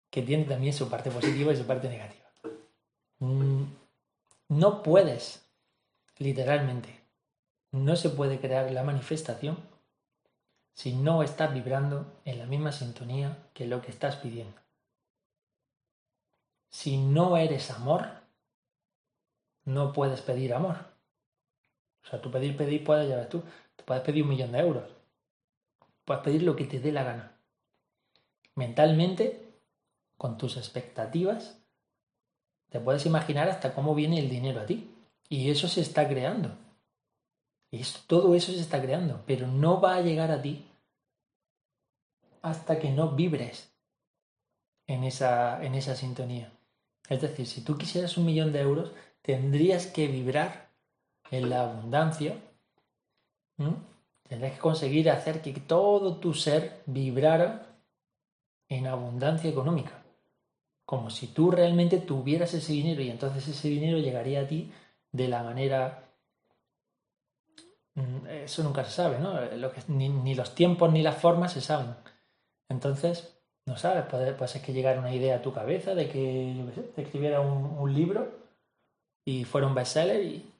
Que 0.09 0.21
tiene 0.21 0.45
también 0.45 0.73
su 0.73 0.89
parte 0.89 1.09
positiva 1.11 1.51
y 1.51 1.57
su 1.57 1.65
parte 1.65 1.89
negativa. 1.89 2.29
Mm, 3.19 3.63
no 4.49 4.83
puedes, 4.83 5.43
literalmente, 6.19 7.01
no 7.71 7.95
se 7.95 8.09
puede 8.09 8.39
crear 8.39 8.71
la 8.71 8.83
manifestación 8.83 9.72
si 10.73 10.93
no 10.93 11.23
estás 11.23 11.53
vibrando 11.53 12.19
en 12.25 12.39
la 12.39 12.45
misma 12.45 12.71
sintonía 12.71 13.49
que 13.53 13.67
lo 13.67 13.81
que 13.81 13.91
estás 13.91 14.15
pidiendo 14.17 14.63
si 16.73 16.97
no 16.97 17.37
eres 17.37 17.69
amor, 17.69 18.09
no 19.63 19.93
puedes 19.93 20.21
pedir 20.21 20.55
amor. 20.55 20.77
O 22.03 22.07
sea, 22.07 22.19
tú 22.19 22.31
pedir, 22.31 22.57
pedir, 22.57 22.83
puedes, 22.83 23.07
ya 23.07 23.17
ves 23.17 23.29
tú, 23.29 23.43
tú 23.75 23.85
puedes 23.85 24.01
pedir 24.01 24.23
un 24.23 24.29
millón 24.29 24.51
de 24.51 24.59
euros. 24.59 24.89
Puedes 26.03 26.23
pedir 26.23 26.41
lo 26.41 26.55
que 26.55 26.65
te 26.65 26.79
dé 26.79 26.91
la 26.91 27.03
gana. 27.03 27.37
Mentalmente, 28.55 29.53
con 30.17 30.39
tus 30.39 30.57
expectativas, 30.57 31.59
te 32.69 32.79
puedes 32.79 33.05
imaginar 33.05 33.49
hasta 33.49 33.75
cómo 33.75 33.93
viene 33.93 34.17
el 34.17 34.27
dinero 34.27 34.59
a 34.59 34.65
ti. 34.65 34.89
Y 35.29 35.51
eso 35.51 35.67
se 35.67 35.81
está 35.81 36.09
creando. 36.09 36.57
Todo 38.07 38.35
eso 38.35 38.51
se 38.51 38.59
está 38.59 38.81
creando, 38.81 39.23
pero 39.25 39.47
no 39.47 39.81
va 39.81 39.95
a 39.95 40.01
llegar 40.01 40.31
a 40.31 40.41
ti 40.41 40.69
hasta 42.41 42.77
que 42.77 42.91
no 42.91 43.11
vibres 43.11 43.73
en 44.85 45.03
esa, 45.03 45.63
en 45.63 45.75
esa 45.75 45.95
sintonía. 45.95 46.51
Es 47.09 47.21
decir, 47.21 47.47
si 47.47 47.61
tú 47.61 47.77
quisieras 47.77 48.17
un 48.17 48.25
millón 48.25 48.51
de 48.51 48.61
euros, 48.61 48.91
tendrías 49.21 49.87
que 49.87 50.07
vibrar 50.07 50.69
en 51.31 51.49
la 51.49 51.63
abundancia. 51.63 52.37
Tendrías 54.27 54.53
que 54.53 54.59
conseguir 54.59 55.09
hacer 55.09 55.41
que 55.41 55.53
todo 55.53 56.17
tu 56.17 56.33
ser 56.33 56.83
vibrara 56.85 57.77
en 58.69 58.87
abundancia 58.87 59.49
económica. 59.49 60.03
Como 60.85 61.09
si 61.09 61.27
tú 61.27 61.49
realmente 61.49 61.97
tuvieras 61.97 62.53
ese 62.53 62.73
dinero 62.73 63.01
y 63.01 63.09
entonces 63.09 63.47
ese 63.47 63.69
dinero 63.69 63.97
llegaría 63.97 64.41
a 64.41 64.47
ti 64.47 64.71
de 65.11 65.27
la 65.27 65.43
manera... 65.43 65.99
Eso 68.45 68.63
nunca 68.63 68.83
se 68.83 68.91
sabe, 68.91 69.19
¿no? 69.19 69.39
ni, 69.87 70.09
ni 70.09 70.35
los 70.35 70.55
tiempos 70.55 70.91
ni 70.91 71.01
las 71.01 71.17
formas 71.17 71.53
se 71.53 71.61
saben. 71.61 71.95
Entonces, 72.69 73.33
no 73.65 73.77
sabes, 73.77 74.05
puede, 74.05 74.47
ser 74.47 74.61
que 74.61 74.73
llegara 74.73 74.99
una 74.99 75.13
idea 75.13 75.37
a 75.37 75.41
tu 75.41 75.53
cabeza 75.53 75.95
de 75.95 76.09
que, 76.09 76.83
te 76.95 77.03
escribiera 77.03 77.39
un, 77.39 77.93
libro 77.93 78.29
y 79.25 79.45
fuera 79.45 79.67
un 79.67 79.75
bestseller 79.75 80.21
y 80.21 80.51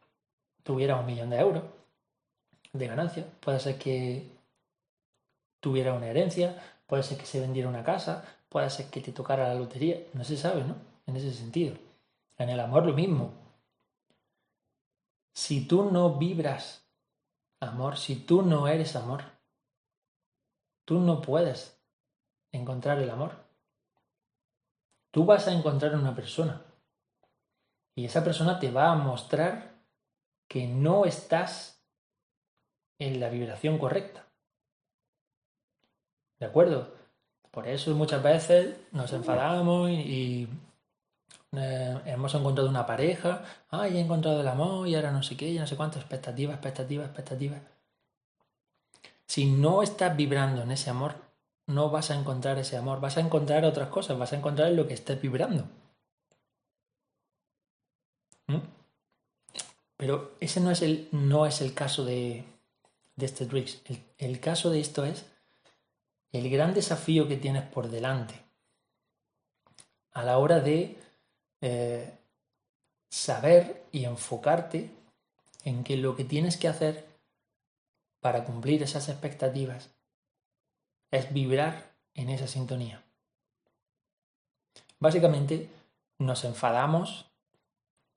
tuviera 0.63 0.95
un 0.95 1.05
millón 1.05 1.29
de 1.29 1.39
euros 1.39 1.63
de 2.71 2.87
ganancia. 2.87 3.25
Puede 3.41 3.59
ser 3.59 3.77
que 3.77 4.31
tuviera 5.59 5.93
una 5.93 6.07
herencia, 6.07 6.61
puede 6.87 7.03
ser 7.03 7.17
que 7.17 7.25
se 7.25 7.41
vendiera 7.41 7.67
una 7.67 7.83
casa, 7.83 8.23
puede 8.47 8.69
ser 8.69 8.87
que 8.87 9.01
te 9.01 9.11
tocara 9.11 9.49
la 9.49 9.55
lotería, 9.55 9.99
no 10.13 10.23
se 10.23 10.37
sabe, 10.37 10.63
¿no? 10.63 10.75
En 11.05 11.17
ese 11.17 11.33
sentido. 11.33 11.75
En 12.37 12.49
el 12.49 12.59
amor 12.59 12.85
lo 12.85 12.93
mismo. 12.93 13.33
Si 15.33 15.67
tú 15.67 15.91
no 15.91 16.15
vibras 16.15 16.82
amor, 17.63 17.97
si 17.97 18.15
tú 18.15 18.41
no 18.41 18.67
eres 18.67 18.95
amor, 18.95 19.23
tú 20.85 20.99
no 20.99 21.21
puedes 21.21 21.79
encontrar 22.51 22.99
el 22.99 23.09
amor. 23.09 23.31
Tú 25.11 25.25
vas 25.25 25.47
a 25.47 25.53
encontrar 25.53 25.95
una 25.95 26.15
persona 26.15 26.61
y 27.95 28.05
esa 28.05 28.23
persona 28.23 28.59
te 28.59 28.71
va 28.71 28.91
a 28.91 28.95
mostrar 28.95 29.73
que 30.47 30.67
no 30.67 31.05
estás 31.05 31.83
en 32.99 33.19
la 33.19 33.29
vibración 33.29 33.77
correcta. 33.77 34.25
¿De 36.39 36.45
acuerdo? 36.45 36.93
Por 37.51 37.67
eso 37.67 37.93
muchas 37.95 38.23
veces 38.23 38.77
nos 38.91 39.13
enfadamos 39.13 39.89
y, 39.89 40.47
eh, 41.55 42.01
hemos 42.05 42.33
encontrado 42.35 42.69
una 42.69 42.85
pareja, 42.85 43.43
ay, 43.69 43.97
he 43.97 44.01
encontrado 44.01 44.41
el 44.41 44.47
amor 44.47 44.87
y 44.87 44.95
ahora 44.95 45.11
no 45.11 45.23
sé 45.23 45.37
qué, 45.37 45.53
ya 45.53 45.61
no 45.61 45.67
sé 45.67 45.75
cuánto, 45.75 45.99
expectativa, 45.99 46.53
expectativa, 46.53 47.05
expectativa. 47.05 47.57
Si 49.25 49.45
no 49.45 49.83
estás 49.83 50.15
vibrando 50.15 50.61
en 50.63 50.71
ese 50.71 50.89
amor, 50.89 51.15
no 51.67 51.89
vas 51.89 52.11
a 52.11 52.15
encontrar 52.15 52.57
ese 52.59 52.77
amor, 52.77 52.99
vas 52.99 53.17
a 53.17 53.21
encontrar 53.21 53.65
otras 53.65 53.89
cosas, 53.89 54.17
vas 54.17 54.33
a 54.33 54.37
encontrar 54.37 54.71
lo 54.71 54.87
que 54.87 54.93
estés 54.93 55.21
vibrando. 55.21 55.65
¿Mm? 58.47 58.57
Pero 59.97 60.35
ese 60.39 60.59
no 60.59 60.71
es 60.71 60.81
el, 60.81 61.07
no 61.11 61.45
es 61.45 61.61
el 61.61 61.73
caso 61.73 62.03
de, 62.03 62.45
de 63.15 63.25
este 63.25 63.45
Tricks. 63.45 63.81
El, 64.17 64.39
caso 64.39 64.69
de 64.69 64.79
esto 64.79 65.05
es 65.05 65.25
el 66.31 66.49
gran 66.49 66.73
desafío 66.73 67.27
que 67.27 67.37
tienes 67.37 67.63
por 67.63 67.89
delante 67.89 68.35
a 70.11 70.23
la 70.23 70.37
hora 70.37 70.59
de 70.59 70.97
eh, 71.65 72.19
saber 73.09 73.85
y 73.93 74.03
enfocarte 74.03 74.91
en 75.63 75.85
que 75.85 75.95
lo 75.95 76.13
que 76.17 76.25
tienes 76.25 76.57
que 76.57 76.67
hacer 76.67 77.07
para 78.19 78.43
cumplir 78.43 78.83
esas 78.83 79.07
expectativas 79.07 79.89
es 81.09 81.31
vibrar 81.31 81.93
en 82.15 82.29
esa 82.29 82.47
sintonía. 82.47 83.01
Básicamente 84.99 85.69
nos 86.19 86.43
enfadamos 86.43 87.31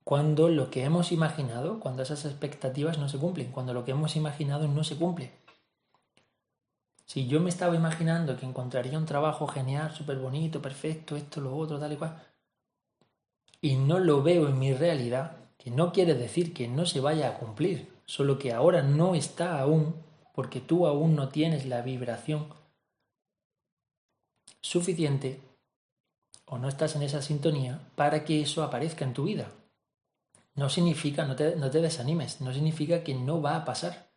cuando 0.03 0.49
lo 0.49 0.69
que 0.69 0.83
hemos 0.83 1.13
imaginado, 1.13 1.79
cuando 1.79 2.03
esas 2.03 2.25
expectativas 2.25 2.97
no 2.97 3.07
se 3.07 3.17
cumplen, 3.17 3.53
cuando 3.53 3.73
lo 3.73 3.85
que 3.85 3.91
hemos 3.91 4.17
imaginado 4.17 4.67
no 4.67 4.83
se 4.83 4.97
cumple. 4.97 5.31
Si 7.05 7.27
yo 7.27 7.39
me 7.39 7.49
estaba 7.49 7.77
imaginando 7.77 8.35
que 8.35 8.45
encontraría 8.45 8.97
un 8.97 9.05
trabajo 9.05 9.47
genial, 9.47 9.95
súper 9.95 10.17
bonito, 10.17 10.61
perfecto, 10.61 11.15
esto, 11.15 11.39
lo 11.39 11.55
otro, 11.55 11.79
tal 11.79 11.93
y 11.93 11.95
cual, 11.95 12.21
y 13.61 13.75
no 13.75 13.99
lo 13.99 14.23
veo 14.23 14.47
en 14.47 14.59
mi 14.59 14.73
realidad, 14.73 15.37
que 15.57 15.71
no 15.71 15.91
quiere 15.91 16.13
decir 16.13 16.53
que 16.53 16.67
no 16.67 16.85
se 16.85 16.99
vaya 16.99 17.29
a 17.29 17.37
cumplir, 17.37 17.91
solo 18.05 18.37
que 18.37 18.53
ahora 18.53 18.81
no 18.83 19.15
está 19.15 19.59
aún, 19.59 19.95
porque 20.33 20.61
tú 20.61 20.85
aún 20.85 21.15
no 21.15 21.29
tienes 21.29 21.65
la 21.65 21.81
vibración 21.81 22.47
suficiente 24.61 25.41
o 26.45 26.57
no 26.57 26.67
estás 26.67 26.95
en 26.95 27.03
esa 27.03 27.21
sintonía 27.21 27.79
para 27.95 28.23
que 28.23 28.41
eso 28.41 28.63
aparezca 28.63 29.03
en 29.05 29.13
tu 29.13 29.25
vida. 29.25 29.51
No 30.55 30.69
significa, 30.69 31.25
no 31.25 31.35
te, 31.35 31.55
no 31.55 31.69
te 31.69 31.81
desanimes, 31.81 32.41
no 32.41 32.53
significa 32.53 33.03
que 33.03 33.13
no 33.13 33.41
va 33.41 33.55
a 33.55 33.65
pasar. 33.65 34.09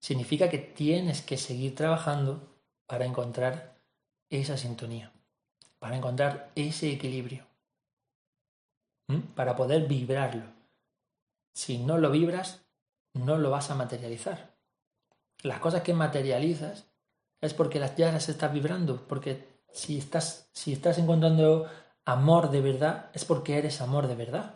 Significa 0.00 0.48
que 0.48 0.58
tienes 0.58 1.22
que 1.22 1.36
seguir 1.36 1.74
trabajando 1.74 2.40
para 2.86 3.04
encontrar 3.04 3.76
esa 4.30 4.56
sintonía, 4.56 5.12
para 5.78 5.96
encontrar 5.96 6.50
ese 6.54 6.90
equilibrio, 6.90 7.47
para 9.34 9.56
poder 9.56 9.86
vibrarlo. 9.86 10.44
Si 11.52 11.78
no 11.78 11.98
lo 11.98 12.10
vibras, 12.10 12.64
no 13.14 13.38
lo 13.38 13.50
vas 13.50 13.70
a 13.70 13.74
materializar. 13.74 14.54
Las 15.42 15.60
cosas 15.60 15.82
que 15.82 15.94
materializas 15.94 16.86
es 17.40 17.54
porque 17.54 17.80
las 17.80 17.96
ya 17.96 18.12
las 18.12 18.28
estás 18.28 18.52
vibrando, 18.52 19.06
porque 19.08 19.62
si 19.70 19.98
estás, 19.98 20.50
si 20.52 20.72
estás 20.72 20.98
encontrando 20.98 21.68
amor 22.04 22.50
de 22.50 22.60
verdad, 22.60 23.10
es 23.12 23.24
porque 23.24 23.58
eres 23.58 23.80
amor 23.80 24.08
de 24.08 24.16
verdad. 24.16 24.54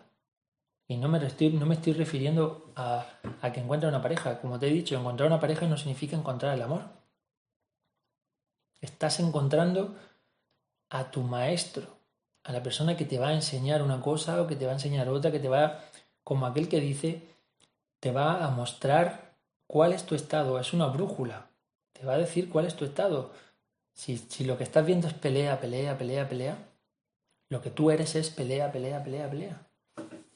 Y 0.88 0.96
no 0.96 1.08
me 1.08 1.24
estoy, 1.24 1.50
no 1.50 1.64
me 1.64 1.74
estoy 1.74 1.92
refiriendo 1.92 2.72
a, 2.76 3.06
a 3.40 3.52
que 3.52 3.60
encuentre 3.60 3.88
una 3.88 4.02
pareja. 4.02 4.40
Como 4.40 4.58
te 4.58 4.68
he 4.68 4.72
dicho, 4.72 4.98
encontrar 4.98 5.28
una 5.28 5.40
pareja 5.40 5.66
no 5.66 5.76
significa 5.76 6.16
encontrar 6.16 6.54
el 6.54 6.62
amor. 6.62 6.82
Estás 8.80 9.20
encontrando 9.20 9.96
a 10.90 11.10
tu 11.10 11.22
maestro, 11.22 12.01
a 12.44 12.52
la 12.52 12.62
persona 12.62 12.96
que 12.96 13.04
te 13.04 13.18
va 13.18 13.28
a 13.28 13.34
enseñar 13.34 13.82
una 13.82 14.00
cosa 14.00 14.40
o 14.42 14.46
que 14.46 14.56
te 14.56 14.64
va 14.64 14.72
a 14.72 14.74
enseñar 14.74 15.08
otra, 15.08 15.30
que 15.30 15.38
te 15.38 15.48
va, 15.48 15.84
como 16.24 16.46
aquel 16.46 16.68
que 16.68 16.80
dice, 16.80 17.22
te 18.00 18.10
va 18.10 18.44
a 18.44 18.50
mostrar 18.50 19.34
cuál 19.66 19.92
es 19.92 20.04
tu 20.04 20.14
estado, 20.14 20.58
es 20.58 20.72
una 20.72 20.86
brújula, 20.86 21.46
te 21.92 22.04
va 22.04 22.14
a 22.14 22.18
decir 22.18 22.48
cuál 22.48 22.66
es 22.66 22.74
tu 22.74 22.84
estado. 22.84 23.32
Si, 23.94 24.18
si 24.18 24.44
lo 24.44 24.58
que 24.58 24.64
estás 24.64 24.84
viendo 24.84 25.06
es 25.06 25.14
pelea, 25.14 25.60
pelea, 25.60 25.96
pelea, 25.98 26.28
pelea, 26.28 26.58
lo 27.48 27.60
que 27.60 27.70
tú 27.70 27.90
eres 27.90 28.14
es 28.14 28.30
pelea, 28.30 28.72
pelea, 28.72 29.04
pelea, 29.04 29.30
pelea. 29.30 29.66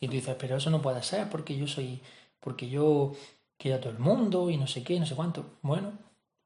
Y 0.01 0.07
tú 0.07 0.13
dices, 0.13 0.37
pero 0.39 0.57
eso 0.57 0.71
no 0.71 0.83
puede 0.83 1.03
ser 1.03 1.29
porque 1.29 1.57
yo 1.57 1.67
soy, 1.67 2.03
porque 2.41 2.69
yo 2.69 3.13
quiero 3.57 3.79
a 3.79 3.81
todo 3.81 3.93
el 3.93 3.99
mundo 3.99 4.51
y 4.51 4.57
no 4.57 4.67
sé 4.67 4.83
qué, 4.83 5.01
no 5.01 5.07
sé 5.07 5.15
cuánto. 5.15 5.45
Bueno, 5.63 5.93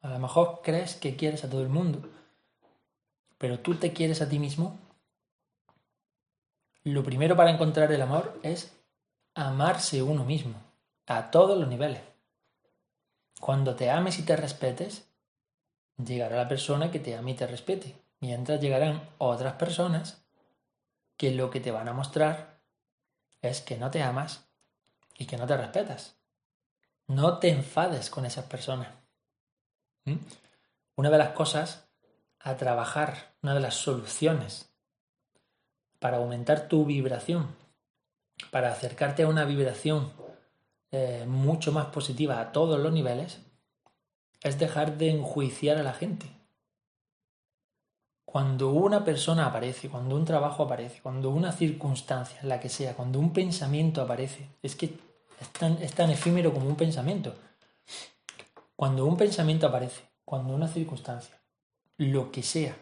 a 0.00 0.08
lo 0.10 0.18
mejor 0.18 0.60
crees 0.62 0.94
que 0.94 1.16
quieres 1.16 1.44
a 1.44 1.50
todo 1.50 1.62
el 1.62 1.68
mundo, 1.68 2.00
pero 3.38 3.58
tú 3.58 3.74
te 3.74 3.92
quieres 3.92 4.22
a 4.22 4.28
ti 4.28 4.38
mismo. 4.38 4.78
Lo 6.84 7.02
primero 7.02 7.36
para 7.36 7.50
encontrar 7.50 7.92
el 7.92 8.00
amor 8.00 8.40
es 8.42 8.74
amarse 9.34 10.02
uno 10.02 10.24
mismo, 10.24 10.54
a 11.06 11.30
todos 11.30 11.58
los 11.58 11.68
niveles. 11.68 12.00
Cuando 13.38 13.74
te 13.74 13.90
ames 13.90 14.18
y 14.18 14.22
te 14.22 14.34
respetes, 14.36 15.06
llegará 15.96 16.36
la 16.36 16.48
persona 16.48 16.90
que 16.90 16.98
te 16.98 17.16
ame 17.16 17.32
y 17.32 17.34
te 17.34 17.46
respete, 17.46 17.96
mientras 18.20 18.60
llegarán 18.60 19.10
otras 19.18 19.54
personas 19.54 20.24
que 21.18 21.32
lo 21.32 21.50
que 21.50 21.60
te 21.60 21.70
van 21.70 21.88
a 21.88 21.92
mostrar 21.92 22.60
es 23.42 23.60
que 23.60 23.76
no 23.76 23.90
te 23.90 24.02
amas 24.02 24.48
y 25.18 25.26
que 25.26 25.36
no 25.36 25.46
te 25.46 25.56
respetas. 25.56 26.16
No 27.06 27.38
te 27.38 27.50
enfades 27.50 28.08
con 28.08 28.24
esas 28.24 28.46
personas. 28.46 28.88
Una 30.96 31.10
de 31.10 31.18
las 31.18 31.30
cosas 31.30 31.88
a 32.38 32.56
trabajar, 32.56 33.34
una 33.42 33.52
de 33.52 33.60
las 33.60 33.74
soluciones 33.74 34.69
para 36.00 36.16
aumentar 36.16 36.66
tu 36.66 36.84
vibración, 36.84 37.46
para 38.50 38.72
acercarte 38.72 39.22
a 39.22 39.28
una 39.28 39.44
vibración 39.44 40.12
eh, 40.90 41.24
mucho 41.28 41.70
más 41.70 41.86
positiva 41.86 42.40
a 42.40 42.50
todos 42.50 42.80
los 42.80 42.92
niveles, 42.92 43.40
es 44.42 44.58
dejar 44.58 44.98
de 44.98 45.10
enjuiciar 45.10 45.76
a 45.76 45.84
la 45.84 45.92
gente. 45.92 46.26
Cuando 48.24 48.70
una 48.70 49.04
persona 49.04 49.46
aparece, 49.46 49.88
cuando 49.88 50.16
un 50.16 50.24
trabajo 50.24 50.64
aparece, 50.64 51.00
cuando 51.02 51.30
una 51.30 51.52
circunstancia, 51.52 52.40
la 52.42 52.60
que 52.60 52.68
sea, 52.68 52.94
cuando 52.94 53.18
un 53.18 53.32
pensamiento 53.32 54.00
aparece, 54.00 54.48
es 54.62 54.74
que 54.74 54.98
es 55.40 55.48
tan, 55.50 55.82
es 55.82 55.92
tan 55.92 56.10
efímero 56.10 56.52
como 56.52 56.68
un 56.68 56.76
pensamiento. 56.76 57.34
Cuando 58.74 59.04
un 59.04 59.16
pensamiento 59.16 59.66
aparece, 59.66 60.02
cuando 60.24 60.54
una 60.54 60.68
circunstancia, 60.68 61.40
lo 61.98 62.30
que 62.30 62.42
sea, 62.42 62.76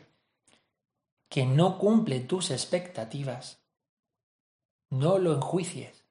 que 1.28 1.44
no 1.44 1.78
cumple 1.78 2.20
tus 2.20 2.50
expectativas, 2.50 3.60
no 4.90 5.18
lo 5.18 5.34
enjuicies. 5.34 6.04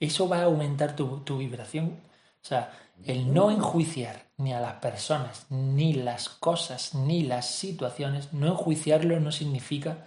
Eso 0.00 0.28
va 0.28 0.40
a 0.40 0.44
aumentar 0.44 0.96
tu, 0.96 1.20
tu 1.20 1.38
vibración. 1.38 2.00
O 2.42 2.44
sea, 2.44 2.72
el 3.04 3.32
no 3.32 3.50
enjuiciar 3.50 4.30
ni 4.36 4.52
a 4.52 4.60
las 4.60 4.74
personas, 4.74 5.46
ni 5.50 5.92
las 5.92 6.28
cosas, 6.28 6.94
ni 6.94 7.22
las 7.22 7.46
situaciones, 7.46 8.32
no 8.32 8.48
enjuiciarlo 8.48 9.20
no 9.20 9.30
significa 9.30 10.06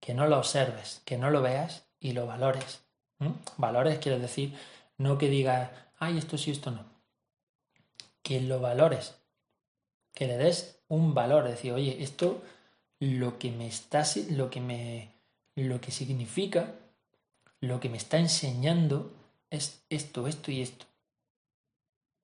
que 0.00 0.14
no 0.14 0.26
lo 0.26 0.38
observes, 0.38 1.00
que 1.04 1.16
no 1.16 1.30
lo 1.30 1.40
veas 1.40 1.86
y 2.00 2.12
lo 2.12 2.26
valores. 2.26 2.82
Valores 3.56 3.98
quiere 4.00 4.18
decir 4.18 4.58
no 4.98 5.18
que 5.18 5.28
digas, 5.28 5.70
ay, 5.98 6.18
esto 6.18 6.38
sí, 6.38 6.50
esto 6.50 6.70
no. 6.70 6.84
Que 8.22 8.40
lo 8.40 8.60
valores, 8.60 9.16
que 10.14 10.26
le 10.26 10.36
des 10.36 10.82
un 10.88 11.14
valor, 11.14 11.48
decir, 11.48 11.72
oye, 11.72 12.02
esto 12.02 12.42
lo 13.00 13.38
que 13.38 13.50
me 13.50 13.66
está, 13.66 14.04
lo 14.30 14.50
que 14.50 14.60
me, 14.60 15.10
lo 15.56 15.80
que 15.80 15.90
significa, 15.90 16.74
lo 17.60 17.80
que 17.80 17.88
me 17.88 17.96
está 17.96 18.18
enseñando 18.18 19.12
es 19.50 19.84
esto, 19.90 20.28
esto 20.28 20.50
y 20.50 20.62
esto. 20.62 20.86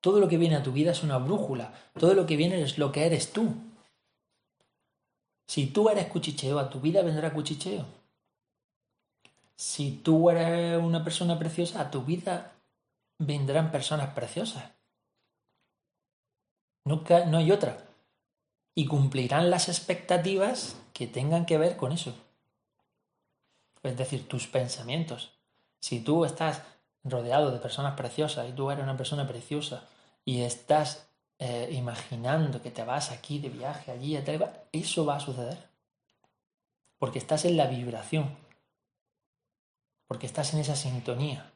Todo 0.00 0.20
lo 0.20 0.28
que 0.28 0.38
viene 0.38 0.56
a 0.56 0.62
tu 0.62 0.72
vida 0.72 0.92
es 0.92 1.02
una 1.02 1.18
brújula. 1.18 1.74
Todo 1.98 2.14
lo 2.14 2.26
que 2.26 2.36
viene 2.36 2.62
es 2.62 2.78
lo 2.78 2.92
que 2.92 3.06
eres 3.06 3.32
tú. 3.32 3.54
Si 5.48 5.66
tú 5.66 5.88
eres 5.88 6.06
cuchicheo, 6.06 6.58
a 6.58 6.70
tu 6.70 6.80
vida 6.80 7.02
vendrá 7.02 7.32
cuchicheo. 7.32 7.84
Si 9.56 9.90
tú 9.90 10.30
eres 10.30 10.80
una 10.80 11.02
persona 11.02 11.38
preciosa, 11.38 11.80
a 11.80 11.90
tu 11.90 12.02
vida 12.02 12.52
vendrán 13.18 13.72
personas 13.72 14.14
preciosas. 14.14 14.77
Nunca, 16.84 17.24
no 17.26 17.38
hay 17.38 17.50
otra. 17.52 17.78
Y 18.74 18.86
cumplirán 18.86 19.50
las 19.50 19.68
expectativas 19.68 20.76
que 20.92 21.06
tengan 21.06 21.46
que 21.46 21.58
ver 21.58 21.76
con 21.76 21.92
eso. 21.92 22.14
Es 23.82 23.96
decir, 23.96 24.28
tus 24.28 24.46
pensamientos. 24.46 25.32
Si 25.80 26.00
tú 26.00 26.24
estás 26.24 26.62
rodeado 27.04 27.50
de 27.50 27.58
personas 27.58 27.94
preciosas 27.94 28.48
y 28.48 28.52
tú 28.52 28.70
eres 28.70 28.84
una 28.84 28.96
persona 28.96 29.26
preciosa 29.26 29.84
y 30.24 30.42
estás 30.42 31.08
eh, 31.38 31.70
imaginando 31.72 32.60
que 32.60 32.70
te 32.70 32.84
vas 32.84 33.10
aquí 33.10 33.38
de 33.38 33.48
viaje, 33.48 33.92
allí, 33.92 34.18
tal, 34.18 34.50
eso 34.72 35.06
va 35.06 35.16
a 35.16 35.20
suceder. 35.20 35.68
Porque 36.98 37.18
estás 37.18 37.44
en 37.44 37.56
la 37.56 37.66
vibración. 37.66 38.36
Porque 40.06 40.26
estás 40.26 40.52
en 40.54 40.60
esa 40.60 40.74
sintonía. 40.74 41.52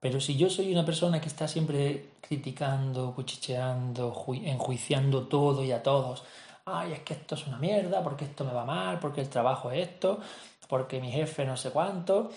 Pero 0.00 0.20
si 0.20 0.36
yo 0.36 0.50
soy 0.50 0.72
una 0.72 0.84
persona 0.84 1.20
que 1.20 1.28
está 1.28 1.48
siempre 1.48 2.10
criticando, 2.20 3.14
cuchicheando, 3.14 4.14
enjuiciando 4.44 5.26
todo 5.26 5.64
y 5.64 5.72
a 5.72 5.82
todos, 5.82 6.24
ay, 6.66 6.92
es 6.92 7.00
que 7.00 7.14
esto 7.14 7.34
es 7.34 7.46
una 7.46 7.58
mierda, 7.58 8.02
porque 8.02 8.24
esto 8.24 8.44
me 8.44 8.52
va 8.52 8.64
mal, 8.64 8.98
porque 9.00 9.20
el 9.22 9.28
trabajo 9.28 9.70
es 9.70 9.88
esto, 9.88 10.20
porque 10.68 11.00
mi 11.00 11.10
jefe 11.10 11.44
no 11.44 11.56
sé 11.56 11.70
cuánto, 11.70 12.30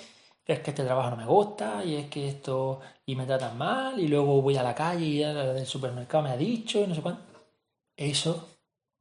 es 0.45 0.59
que 0.61 0.71
este 0.71 0.83
trabajo 0.83 1.11
no 1.11 1.17
me 1.17 1.25
gusta 1.25 1.83
y 1.83 1.95
es 1.95 2.09
que 2.09 2.27
esto 2.27 2.79
y 3.05 3.15
me 3.15 3.25
tratan 3.25 3.57
mal 3.57 3.99
y 3.99 4.07
luego 4.07 4.41
voy 4.41 4.57
a 4.57 4.63
la 4.63 4.73
calle 4.73 5.05
y 5.05 5.21
el 5.23 5.65
supermercado 5.65 6.23
me 6.23 6.31
ha 6.31 6.37
dicho 6.37 6.79
y 6.79 6.87
no 6.87 6.95
sé 6.95 7.01
cuánto. 7.01 7.23
Eso 7.95 8.47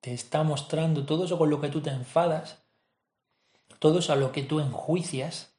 te 0.00 0.12
está 0.12 0.42
mostrando 0.42 1.06
todo 1.06 1.24
eso 1.24 1.38
con 1.38 1.50
lo 1.50 1.60
que 1.60 1.68
tú 1.68 1.80
te 1.80 1.90
enfadas, 1.90 2.62
todo 3.78 4.00
eso 4.00 4.12
a 4.12 4.16
lo 4.16 4.32
que 4.32 4.42
tú 4.42 4.60
enjuicias, 4.60 5.57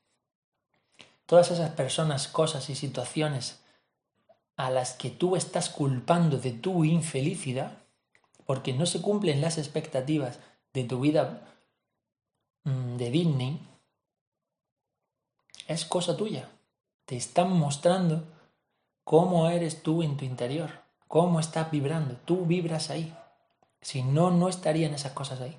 todas 1.30 1.52
esas 1.52 1.70
personas, 1.70 2.28
cosas 2.28 2.72
y 2.72 2.76
situaciones 2.76 3.60
a 4.56 4.72
las 4.72 4.94
que 4.94 5.12
tú 5.12 5.36
estás 5.36 5.70
culpando 5.70 6.40
de 6.40 6.52
tu 6.52 6.84
infelicidad, 6.84 7.84
porque 8.48 8.74
no 8.74 8.88
se 8.88 9.00
cumplen 9.00 9.40
las 9.40 9.60
expectativas 9.60 10.40
de 10.74 10.86
tu 10.86 11.00
vida 11.00 11.48
mm, 12.64 12.98
de 12.98 13.12
Disney, 13.12 13.60
es 15.68 15.86
cosa 15.86 16.18
tuya. 16.18 16.50
Te 17.06 17.16
están 17.16 17.52
mostrando 17.52 18.24
cómo 19.04 19.52
eres 19.52 19.84
tú 19.84 20.02
en 20.02 20.18
tu 20.18 20.26
interior, 20.26 20.82
cómo 21.08 21.40
estás 21.40 21.70
vibrando. 21.70 22.16
Tú 22.26 22.48
vibras 22.48 22.90
ahí. 22.90 23.16
Si 23.82 24.02
no, 24.02 24.32
no 24.32 24.50
estarían 24.50 24.96
esas 24.96 25.12
cosas 25.12 25.42
ahí. 25.42 25.56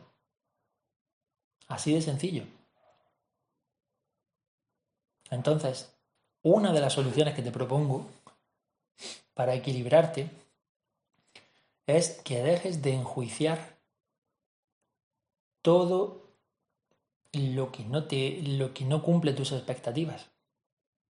Así 1.69 1.95
de 1.95 2.03
sencillo. 2.03 2.60
Entonces, 5.31 5.93
una 6.43 6.73
de 6.73 6.81
las 6.81 6.93
soluciones 6.93 7.35
que 7.35 7.43
te 7.43 7.53
propongo 7.53 8.07
para 9.35 9.55
equilibrarte 9.55 10.29
es 11.87 12.21
que 12.23 12.43
dejes 12.43 12.83
de 12.83 12.95
enjuiciar 12.95 13.77
todo 15.63 16.21
lo 17.33 17.71
que 17.71 17.85
no, 17.85 18.05
te, 18.05 18.43
lo 18.43 18.75
que 18.75 18.85
no 18.85 19.03
cumple 19.03 19.33
tus 19.33 19.53
expectativas. 19.53 20.27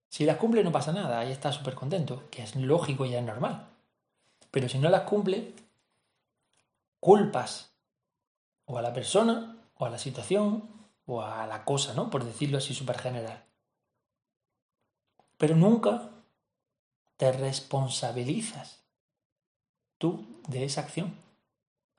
Si 0.09 0.25
las 0.25 0.37
cumple 0.37 0.63
no 0.63 0.71
pasa 0.71 0.91
nada, 0.91 1.19
ahí 1.19 1.31
estás 1.31 1.55
súper 1.55 1.75
contento, 1.75 2.23
que 2.31 2.41
es 2.41 2.55
lógico 2.55 3.05
y 3.05 3.13
es 3.13 3.23
normal. 3.23 3.67
Pero 4.51 4.69
si 4.69 4.79
no 4.79 4.89
las 4.89 5.03
cumple, 5.03 5.53
culpas 6.99 7.71
o 8.65 8.77
a 8.77 8.81
la 8.81 8.93
persona, 8.93 9.57
o 9.77 9.85
a 9.85 9.89
la 9.89 9.97
situación, 9.97 10.63
o 11.05 11.21
a 11.21 11.45
la 11.47 11.63
cosa, 11.63 11.93
¿no? 11.93 12.09
Por 12.09 12.23
decirlo 12.23 12.57
así 12.57 12.73
súper 12.73 12.97
general. 12.97 13.46
Pero 15.37 15.55
nunca 15.55 16.09
te 17.17 17.31
responsabilizas 17.31 18.83
tú 19.97 20.41
de 20.47 20.65
esa 20.65 20.81
acción. 20.81 21.19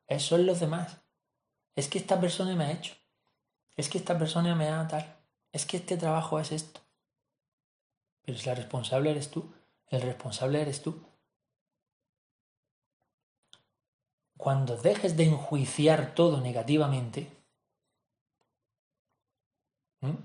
Eso 0.07 0.37
es 0.37 0.45
los 0.45 0.61
demás. 0.61 1.01
Es 1.77 1.89
que 1.89 1.99
esta 1.99 2.21
persona 2.21 2.55
me 2.57 2.65
ha 2.65 2.73
hecho. 2.73 2.95
Es 3.77 3.89
que 3.89 3.99
esta 3.99 4.19
persona 4.19 4.55
me 4.55 4.69
ha 4.69 4.89
tal. 4.89 5.17
Es 5.53 5.67
que 5.67 5.77
este 5.77 5.97
trabajo 5.97 6.41
es 6.41 6.53
esto. 6.53 6.81
Pero 8.23 8.39
si 8.39 8.47
la 8.47 8.55
responsable 8.55 9.11
eres 9.11 9.31
tú, 9.31 9.53
el 9.89 10.03
responsable 10.03 10.61
eres 10.61 10.83
tú. 10.83 11.01
Cuando 14.37 14.77
dejes 14.77 15.17
de 15.17 15.25
enjuiciar 15.25 16.15
todo 16.15 16.41
negativamente, 16.41 17.33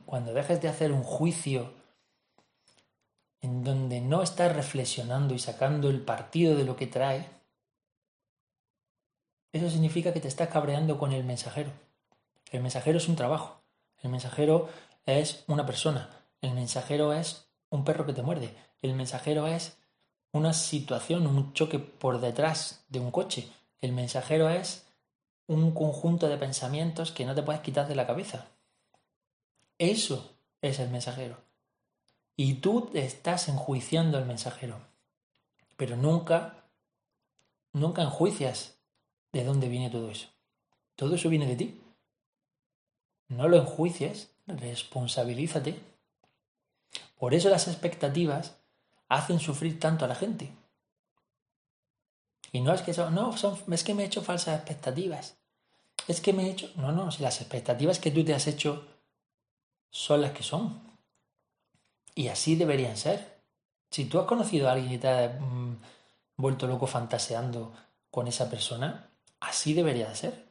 cuando 0.06 0.34
dejes 0.34 0.62
de 0.62 0.68
hacer 0.68 0.92
un 0.92 1.04
juicio 1.04 1.74
en 3.44 3.64
donde 3.64 4.00
no 4.00 4.24
estás 4.24 4.56
reflexionando 4.56 5.34
y 5.34 5.40
sacando 5.40 5.90
el 5.90 6.00
partido 6.00 6.56
de 6.56 6.64
lo 6.64 6.78
que 6.78 6.88
trae, 6.88 7.30
eso 9.52 9.70
significa 9.70 10.14
que 10.14 10.22
te 10.22 10.30
estás 10.30 10.48
cabreando 10.48 10.98
con 10.98 11.12
el 11.12 11.26
mensajero. 11.26 11.70
El 12.52 12.62
mensajero 12.62 12.98
es 12.98 13.10
un 13.10 13.18
trabajo, 13.18 13.62
el 14.02 14.10
mensajero 14.10 14.70
es 15.06 15.44
una 15.48 15.66
persona, 15.66 16.10
el 16.42 16.54
mensajero 16.54 17.12
es 17.12 17.50
un 17.70 17.84
perro 17.84 18.06
que 18.06 18.14
te 18.14 18.22
muerde, 18.22 18.56
el 18.82 18.94
mensajero 18.94 19.46
es 19.46 19.78
una 20.32 20.54
situación, 20.54 21.28
un 21.28 21.52
choque 21.52 21.80
por 21.80 22.22
detrás 22.22 22.86
de 22.88 23.02
un 23.02 23.12
coche, 23.12 23.50
el 23.82 23.92
mensajero 23.92 24.48
es 24.48 24.88
un 25.48 25.74
conjunto 25.74 26.30
de 26.30 26.38
pensamientos 26.38 27.12
que 27.12 27.26
no 27.26 27.36
te 27.36 27.44
puedes 27.44 27.62
quitar 27.62 27.90
de 27.90 27.96
la 27.96 28.08
cabeza. 28.08 28.48
Eso 29.78 30.32
es 30.62 30.80
el 30.80 30.90
mensajero. 30.90 31.53
Y 32.36 32.56
tú 32.56 32.90
estás 32.94 33.48
enjuiciando 33.48 34.18
al 34.18 34.26
mensajero. 34.26 34.78
Pero 35.78 35.96
nunca, 35.96 36.66
nunca 37.74 38.02
enjuicias 38.02 38.76
de 39.32 39.44
dónde 39.44 39.70
viene 39.70 39.90
todo 39.90 40.10
eso. 40.10 40.30
Todo 40.96 41.16
eso 41.16 41.30
viene 41.30 41.48
de 41.48 41.56
ti. 41.56 41.82
No 43.28 43.48
lo 43.48 43.58
enjuicies, 43.58 44.32
responsabilízate. 44.48 45.80
Por 47.18 47.34
eso 47.34 47.50
las 47.50 47.68
expectativas 47.68 48.58
hacen 49.10 49.40
sufrir 49.40 49.80
tanto 49.80 50.06
a 50.06 50.08
la 50.08 50.16
gente. 50.16 50.52
Y 52.52 52.62
no 52.62 52.74
es 52.74 52.84
que 52.84 52.94
son, 52.94 53.16
no, 53.16 53.36
son, 53.36 53.58
es 53.74 53.84
que 53.84 53.96
me 53.96 54.04
he 54.04 54.06
hecho 54.06 54.22
falsas 54.22 54.56
expectativas. 54.56 55.38
Es 56.08 56.22
que 56.22 56.34
me 56.34 56.48
he 56.48 56.52
hecho, 56.52 56.72
no, 56.76 56.92
no, 56.92 57.12
si 57.12 57.24
las 57.24 57.42
expectativas 57.42 58.00
que 58.00 58.12
tú 58.12 58.24
te 58.24 58.34
has 58.34 58.46
hecho 58.48 58.86
son 59.90 60.22
las 60.22 60.32
que 60.32 60.44
son. 60.44 60.93
Y 62.16 62.28
así 62.28 62.56
deberían 62.56 62.98
ser. 62.98 63.42
Si 63.90 64.06
tú 64.06 64.20
has 64.20 64.26
conocido 64.26 64.70
a 64.70 64.74
alguien 64.74 64.94
y 64.94 64.98
te 64.98 65.08
has 65.08 65.40
mm, 65.40 65.76
vuelto 66.38 66.68
loco 66.68 66.88
fantaseando 66.88 67.74
con 68.10 68.28
esa 68.28 68.50
persona, 68.50 69.10
así 69.40 69.74
debería 69.74 70.10
de 70.10 70.16
ser. 70.16 70.46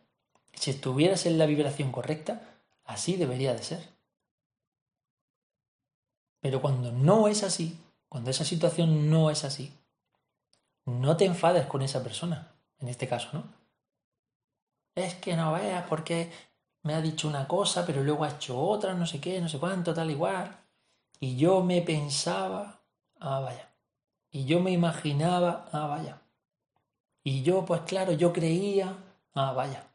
Si 0.55 0.71
estuvieras 0.71 1.27
en 1.27 1.39
la 1.39 1.47
vibración 1.47 1.93
correcta, 1.93 2.43
así 2.85 3.17
debería 3.17 3.55
de 3.55 3.63
ser. 3.63 3.89
Pero 6.41 6.61
cuando 6.61 6.93
no 6.93 7.29
es 7.29 7.43
así, 7.43 7.79
cuando 8.09 8.31
esa 8.31 8.45
situación 8.45 9.09
no 9.11 9.31
es 9.31 9.45
así, 9.45 9.73
no 10.85 11.17
te 11.17 11.25
enfades 11.25 11.67
con 11.67 11.83
esa 11.83 12.03
persona, 12.03 12.53
en 12.81 12.89
este 12.89 13.07
caso, 13.07 13.29
¿no? 13.33 13.45
Es 14.95 15.15
que 15.15 15.37
no 15.37 15.53
veas 15.53 15.87
porque 15.89 16.31
me 16.83 16.95
ha 16.95 17.01
dicho 17.01 17.29
una 17.29 17.47
cosa, 17.47 17.87
pero 17.87 18.03
luego 18.03 18.25
ha 18.25 18.31
hecho 18.31 18.61
otra, 18.61 18.93
no 18.95 19.07
sé 19.07 19.21
qué, 19.21 19.41
no 19.41 19.49
sé 19.49 19.59
cuánto, 19.59 19.95
tal 19.95 20.11
igual. 20.11 20.62
Y 21.23 21.37
yo 21.37 21.63
me 21.63 21.83
pensaba, 21.83 22.83
ah, 23.21 23.39
vaya. 23.39 23.73
Y 24.33 24.45
yo 24.45 24.59
me 24.59 24.73
imaginaba, 24.73 25.69
ah, 25.71 25.87
vaya. 25.87 26.21
Y 27.23 27.45
yo, 27.45 27.65
pues 27.65 27.83
claro, 27.83 28.11
yo 28.11 28.33
creía, 28.33 28.97
ah, 29.33 29.53
vaya. 29.53 29.87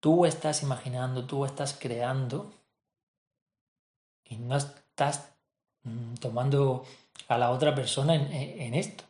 Tú 0.00 0.26
estás 0.26 0.64
imaginando, 0.64 1.24
tú 1.26 1.44
estás 1.44 1.78
creando 1.80 2.52
y 4.24 4.34
no 4.34 4.56
estás 4.56 5.32
mm, 5.84 6.14
tomando 6.14 6.84
a 7.28 7.38
la 7.38 7.52
otra 7.52 7.72
persona 7.72 8.16
en, 8.16 8.32
en 8.32 8.74
esto. 8.74 9.04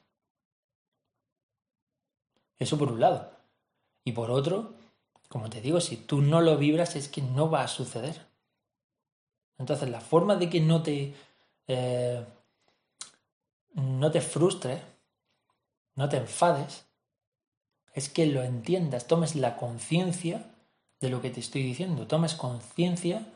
Eso 2.59 2.77
por 2.77 2.93
un 2.93 3.01
lado. 3.01 3.31
Y 4.05 4.13
por 4.13 4.31
otro, 4.31 4.75
como 5.31 5.49
te 5.49 5.63
digo, 5.63 5.81
si 5.81 5.97
tú 5.97 6.21
no 6.21 6.43
lo 6.43 6.59
vibras 6.59 6.95
es 6.95 7.09
que 7.09 7.23
no 7.23 7.49
va 7.49 7.63
a 7.63 7.69
suceder. 7.69 8.34
Entonces, 9.59 9.89
la 9.89 10.01
forma 10.01 10.37
de 10.37 10.51
que 10.51 10.61
no 10.61 10.83
te, 10.83 11.15
eh, 11.69 12.25
no 13.75 14.11
te 14.11 14.21
frustres, 14.21 14.81
no 15.95 16.09
te 16.09 16.17
enfades, 16.17 16.87
es 17.93 18.09
que 18.09 18.27
lo 18.27 18.43
entiendas, 18.43 19.07
tomes 19.07 19.37
la 19.37 19.57
conciencia 19.57 20.51
de 21.01 21.11
lo 21.11 21.21
que 21.21 21.31
te 21.31 21.41
estoy 21.41 21.63
diciendo, 21.63 22.07
tomes 22.07 22.35
conciencia 22.35 23.27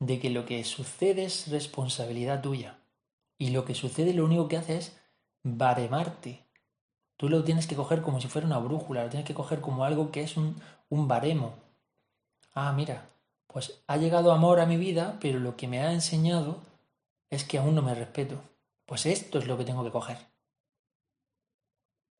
de 0.00 0.18
que 0.18 0.30
lo 0.30 0.46
que 0.46 0.64
sucede 0.64 1.24
es 1.24 1.48
responsabilidad 1.48 2.42
tuya. 2.42 2.78
Y 3.38 3.50
lo 3.50 3.64
que 3.64 3.74
sucede 3.74 4.14
lo 4.14 4.24
único 4.24 4.48
que 4.48 4.56
hace 4.56 4.78
es 4.78 4.96
baremarte. 5.44 6.44
Tú 7.16 7.28
lo 7.28 7.44
tienes 7.44 7.66
que 7.66 7.76
coger 7.76 8.02
como 8.02 8.20
si 8.20 8.28
fuera 8.28 8.46
una 8.46 8.58
brújula, 8.58 9.04
lo 9.04 9.10
tienes 9.10 9.26
que 9.26 9.34
coger 9.34 9.60
como 9.60 9.84
algo 9.84 10.10
que 10.10 10.22
es 10.22 10.36
un, 10.36 10.60
un 10.88 11.08
baremo. 11.08 11.54
Ah, 12.54 12.72
mira, 12.72 13.08
pues 13.48 13.82
ha 13.86 13.96
llegado 13.96 14.30
amor 14.30 14.60
a 14.60 14.66
mi 14.66 14.76
vida, 14.76 15.18
pero 15.20 15.40
lo 15.40 15.56
que 15.56 15.66
me 15.66 15.80
ha 15.80 15.92
enseñado 15.92 16.60
es 17.30 17.44
que 17.44 17.58
aún 17.58 17.74
no 17.74 17.82
me 17.82 17.94
respeto. 17.94 18.40
Pues 18.86 19.06
esto 19.06 19.38
es 19.38 19.46
lo 19.46 19.58
que 19.58 19.64
tengo 19.64 19.82
que 19.82 19.90
coger. 19.90 20.18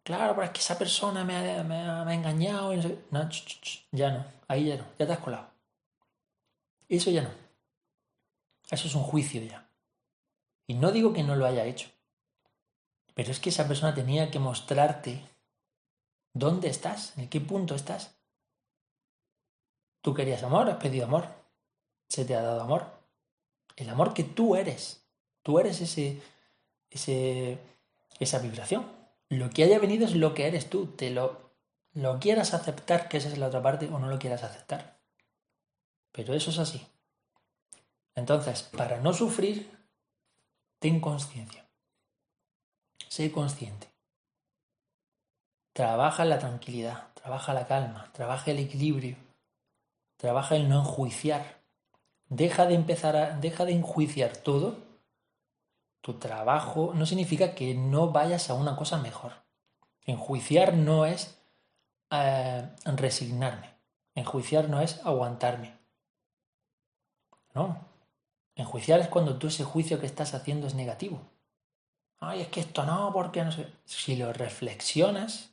Claro, 0.03 0.35
pero 0.35 0.47
es 0.47 0.53
que 0.53 0.61
esa 0.61 0.79
persona 0.79 1.23
me 1.25 1.37
ha, 1.37 2.15
engañado. 2.15 2.73
Y 2.73 2.79
no, 3.11 3.29
ya 3.93 4.11
no, 4.11 4.25
ahí 4.49 4.67
ya 4.69 4.77
no, 4.79 4.85
ya 4.99 5.07
te 5.07 5.13
has 5.13 5.19
colado. 5.19 5.49
Eso 6.89 7.11
ya 7.11 7.23
no. 7.23 7.31
Eso 8.71 8.89
es 8.89 8.95
un 8.95 9.03
juicio 9.03 9.43
ya. 9.43 9.69
Y 10.67 10.75
no 10.75 10.93
digo 10.93 11.13
que 11.13 11.23
no 11.23 11.37
lo 11.37 11.45
haya 11.45 11.67
hecho. 11.67 11.91
Pero 13.15 13.31
es 13.31 13.41
que 13.41 13.51
esa 13.51 13.69
persona 13.69 13.95
tenía 13.95 14.31
que 14.31 14.39
mostrarte 14.39 15.29
dónde 16.33 16.69
estás, 16.69 17.17
en 17.19 17.29
qué 17.29 17.41
punto 17.41 17.75
estás. 17.75 18.18
Tú 20.01 20.15
querías 20.15 20.43
amor, 20.43 20.69
has 20.71 20.77
pedido 20.77 21.07
amor. 21.07 21.27
Se 22.09 22.25
te 22.25 22.35
ha 22.35 22.43
dado 22.43 22.63
amor. 22.63 22.87
El 23.77 23.89
amor 23.91 24.15
que 24.15 24.25
tú 24.25 24.57
eres. 24.57 25.05
Tú 25.43 25.59
eres 25.59 25.81
ese, 25.81 26.21
ese, 26.91 27.59
esa 28.19 28.39
vibración. 28.39 28.87
Lo 29.29 29.51
que 29.51 29.65
haya 29.65 29.79
venido 29.79 30.07
es 30.07 30.15
lo 30.15 30.35
que 30.35 30.47
eres 30.47 30.71
tú. 30.71 30.87
Te 30.87 31.11
lo, 31.11 31.53
lo 31.93 32.19
quieras 32.19 32.55
aceptar, 32.55 33.09
que 33.09 33.19
esa 33.19 33.29
es 33.29 33.39
la 33.39 33.49
otra 33.49 33.63
parte, 33.63 33.87
o 33.87 33.99
no 33.99 34.09
lo 34.09 34.19
quieras 34.19 34.45
aceptar. 34.45 34.99
Pero 36.13 36.35
eso 36.35 36.51
es 36.51 36.59
así. 36.59 36.87
Entonces, 38.15 38.63
para 38.63 39.01
no 39.01 39.13
sufrir, 39.13 39.71
ten 40.79 41.01
conciencia. 41.01 41.69
Sé 43.09 43.31
consciente. 43.31 43.89
Trabaja 45.73 46.25
la 46.25 46.39
tranquilidad, 46.39 47.13
trabaja 47.15 47.55
la 47.55 47.67
calma, 47.69 48.11
trabaja 48.13 48.51
el 48.51 48.59
equilibrio 48.59 49.28
Trabaja 50.19 50.57
en 50.57 50.69
no 50.69 50.81
enjuiciar. 50.81 51.61
Deja 52.29 52.67
de 52.67 52.75
empezar 52.75 53.17
a, 53.17 53.39
deja 53.39 53.65
de 53.65 53.73
enjuiciar 53.73 54.37
todo. 54.37 54.77
Tu 56.03 56.15
trabajo 56.15 56.93
no 56.95 57.07
significa 57.07 57.55
que 57.55 57.75
no 57.75 58.11
vayas 58.11 58.51
a 58.51 58.55
una 58.55 58.77
cosa 58.77 58.99
mejor. 58.99 59.33
Enjuiciar 60.05 60.75
no 60.75 61.07
es 61.07 61.39
eh, 62.11 62.69
resignarme. 62.85 63.75
Enjuiciar 64.15 64.69
no 64.69 64.81
es 64.81 65.01
aguantarme. 65.07 65.79
No. 67.55 67.79
Enjuiciar 68.57 68.99
es 69.01 69.09
cuando 69.09 69.39
tú 69.39 69.47
ese 69.47 69.65
juicio 69.65 70.01
que 70.01 70.07
estás 70.07 70.35
haciendo 70.35 70.67
es 70.67 70.75
negativo. 70.75 71.21
Ay, 72.19 72.41
es 72.41 72.49
que 72.49 72.61
esto 72.61 72.85
no, 72.85 73.13
porque 73.13 73.45
no 73.45 73.53
sé. 73.53 73.69
Si 73.85 74.17
lo 74.17 74.33
reflexionas, 74.33 75.51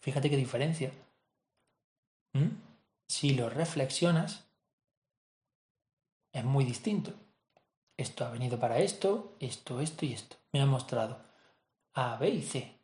fíjate 0.00 0.30
qué 0.30 0.36
diferencia. 0.36 0.92
¿Mm? 2.32 2.67
Si 3.08 3.34
lo 3.34 3.48
reflexionas, 3.48 4.44
es 6.32 6.44
muy 6.44 6.64
distinto. 6.64 7.12
Esto 7.96 8.24
ha 8.24 8.30
venido 8.30 8.60
para 8.60 8.78
esto, 8.78 9.34
esto, 9.40 9.80
esto 9.80 10.06
y 10.06 10.12
esto. 10.12 10.36
Me 10.52 10.60
ha 10.60 10.66
mostrado 10.66 11.18
A, 11.94 12.16
B 12.16 12.28
y 12.28 12.42
C. 12.42 12.78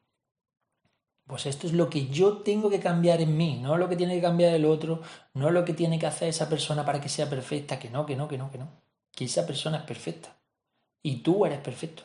Pues 1.27 1.47
esto 1.47 1.67
es 1.67 1.73
lo 1.73 1.89
que 1.89 2.09
yo 2.09 2.39
tengo 2.39 2.69
que 2.69 2.81
cambiar 2.81 3.21
en 3.21 3.37
mí, 3.37 3.59
no 3.61 3.79
lo 3.79 3.89
que 3.89 3.97
tiene 3.97 4.15
que 4.17 4.21
cambiar 4.21 4.53
el 4.55 4.67
otro, 4.67 5.01
no 5.33 5.51
lo 5.51 5.65
que 5.65 5.73
tiene 5.73 5.99
que 5.99 6.07
hacer 6.07 6.29
esa 6.29 6.51
persona 6.51 6.85
para 6.85 7.01
que 7.01 7.09
sea 7.09 7.31
perfecta, 7.31 7.79
que 7.79 7.89
no, 7.89 8.05
que 8.05 8.17
no, 8.17 8.29
que 8.29 8.37
no, 8.37 8.51
que 8.51 8.59
no. 8.59 8.69
Que 9.13 9.25
esa 9.25 9.47
persona 9.47 9.79
es 9.79 9.85
perfecta. 9.85 10.37
Y 11.03 11.19
tú 11.19 11.47
eres 11.47 11.61
perfecto. 11.61 12.03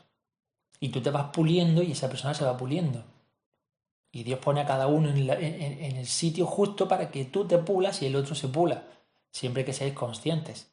Y 0.80 0.90
tú 0.90 1.02
te 1.02 1.10
vas 1.10 1.32
puliendo 1.34 1.84
y 1.84 1.92
esa 1.92 2.10
persona 2.10 2.34
se 2.34 2.46
va 2.46 2.56
puliendo. 2.56 3.04
Y 4.12 4.24
Dios 4.24 4.40
pone 4.40 4.62
a 4.62 4.66
cada 4.66 4.88
uno 4.88 5.10
en, 5.10 5.30
en 5.30 5.98
el 5.98 6.08
sitio 6.08 6.46
justo 6.46 6.88
para 6.88 7.12
que 7.12 7.26
tú 7.26 7.46
te 7.46 7.58
pulas 7.60 8.02
y 8.02 8.08
el 8.08 8.16
otro 8.16 8.36
se 8.36 8.48
pula. 8.48 8.84
Siempre 9.32 9.64
que 9.66 9.74
seáis 9.74 9.94
conscientes. 9.94 10.72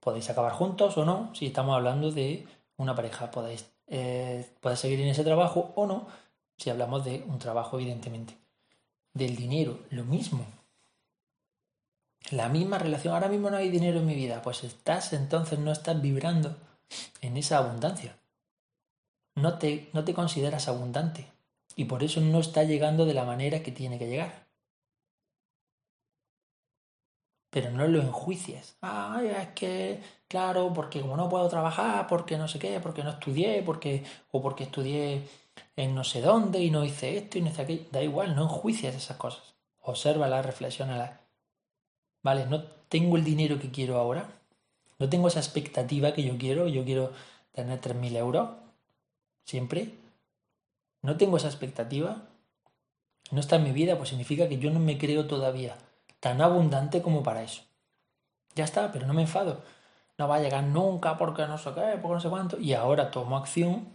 Podéis 0.00 0.30
acabar 0.30 0.52
juntos 0.52 0.96
o 0.96 1.04
no, 1.04 1.34
si 1.34 1.46
estamos 1.46 1.74
hablando 1.76 2.10
de 2.10 2.46
una 2.76 2.94
pareja. 2.94 3.30
Podéis, 3.30 3.70
eh, 3.86 4.50
seguir 4.76 5.00
en 5.00 5.08
ese 5.08 5.24
trabajo 5.24 5.72
o 5.76 5.86
no, 5.86 6.06
si 6.56 6.70
hablamos 6.70 7.04
de 7.04 7.24
un 7.26 7.38
trabajo, 7.38 7.78
evidentemente. 7.78 8.36
Del 9.12 9.36
dinero, 9.36 9.80
lo 9.90 10.04
mismo. 10.04 10.46
La 12.30 12.48
misma 12.48 12.78
relación. 12.78 13.14
Ahora 13.14 13.28
mismo 13.28 13.50
no 13.50 13.56
hay 13.56 13.70
dinero 13.70 13.98
en 13.98 14.06
mi 14.06 14.14
vida. 14.14 14.40
Pues 14.42 14.64
estás, 14.64 15.12
entonces 15.12 15.58
no 15.58 15.72
estás 15.72 16.00
vibrando 16.00 16.56
en 17.20 17.36
esa 17.36 17.58
abundancia. 17.58 18.16
No 19.34 19.58
te, 19.58 19.90
no 19.92 20.04
te 20.04 20.14
consideras 20.14 20.68
abundante. 20.68 21.26
Y 21.76 21.84
por 21.86 22.02
eso 22.02 22.20
no 22.20 22.40
está 22.40 22.64
llegando 22.64 23.06
de 23.06 23.14
la 23.14 23.24
manera 23.24 23.62
que 23.62 23.72
tiene 23.72 23.98
que 23.98 24.08
llegar. 24.08 24.50
pero 27.50 27.70
no 27.70 27.86
lo 27.88 28.00
enjuicias. 28.00 28.76
Ay, 28.80 29.28
es 29.28 29.48
que, 29.48 30.00
claro, 30.28 30.72
porque 30.72 31.00
como 31.00 31.16
no 31.16 31.28
puedo 31.28 31.48
trabajar, 31.48 32.06
porque 32.06 32.38
no 32.38 32.48
sé 32.48 32.58
qué, 32.58 32.80
porque 32.80 33.02
no 33.04 33.10
estudié, 33.10 33.62
porque, 33.62 34.04
o 34.30 34.40
porque 34.40 34.64
estudié 34.64 35.28
en 35.76 35.94
no 35.94 36.04
sé 36.04 36.20
dónde 36.22 36.60
y 36.60 36.70
no 36.70 36.84
hice 36.84 37.16
esto 37.18 37.38
y 37.38 37.42
no 37.42 37.50
hice 37.50 37.62
aquello. 37.62 37.84
Da 37.90 38.02
igual, 38.02 38.36
no 38.36 38.44
enjuicias 38.44 38.94
esas 38.94 39.16
cosas. 39.16 39.54
Obsérvalas, 39.82 40.46
reflexionalas. 40.46 41.20
Vale, 42.22 42.46
no 42.46 42.62
tengo 42.88 43.16
el 43.16 43.24
dinero 43.24 43.58
que 43.58 43.70
quiero 43.70 43.98
ahora. 43.98 44.28
No 44.98 45.08
tengo 45.08 45.28
esa 45.28 45.40
expectativa 45.40 46.12
que 46.12 46.22
yo 46.22 46.36
quiero. 46.38 46.68
Yo 46.68 46.84
quiero 46.84 47.12
tener 47.52 47.80
3.000 47.80 48.16
euros. 48.16 48.50
Siempre. 49.44 49.99
No 51.02 51.16
tengo 51.16 51.36
esa 51.36 51.48
expectativa. 51.48 52.22
No 53.30 53.40
está 53.40 53.56
en 53.56 53.64
mi 53.64 53.72
vida, 53.72 53.96
pues 53.96 54.10
significa 54.10 54.48
que 54.48 54.58
yo 54.58 54.70
no 54.70 54.80
me 54.80 54.98
creo 54.98 55.26
todavía 55.26 55.76
tan 56.20 56.40
abundante 56.42 57.02
como 57.02 57.22
para 57.22 57.42
eso. 57.42 57.62
Ya 58.54 58.64
está, 58.64 58.92
pero 58.92 59.06
no 59.06 59.14
me 59.14 59.22
enfado. 59.22 59.62
No 60.18 60.28
va 60.28 60.36
a 60.36 60.40
llegar 60.40 60.64
nunca 60.64 61.16
porque 61.16 61.46
no 61.46 61.56
sé 61.56 61.70
qué, 61.74 61.98
porque 62.00 62.14
no 62.14 62.20
sé 62.20 62.28
cuánto. 62.28 62.58
Y 62.58 62.74
ahora 62.74 63.10
tomo 63.10 63.36
acción 63.36 63.88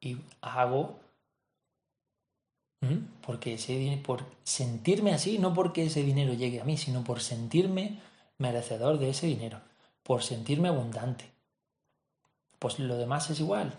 y 0.00 0.18
hago 0.40 1.00
porque 3.22 3.54
ese 3.54 4.00
por 4.04 4.24
sentirme 4.44 5.12
así, 5.12 5.38
no 5.38 5.52
porque 5.52 5.84
ese 5.84 6.02
dinero 6.02 6.32
llegue 6.32 6.60
a 6.60 6.64
mí, 6.64 6.76
sino 6.76 7.04
por 7.04 7.20
sentirme 7.20 8.00
merecedor 8.38 8.98
de 8.98 9.10
ese 9.10 9.26
dinero, 9.26 9.60
por 10.02 10.22
sentirme 10.22 10.68
abundante. 10.68 11.30
Pues 12.58 12.78
lo 12.78 12.96
demás 12.96 13.28
es 13.30 13.40
igual. 13.40 13.76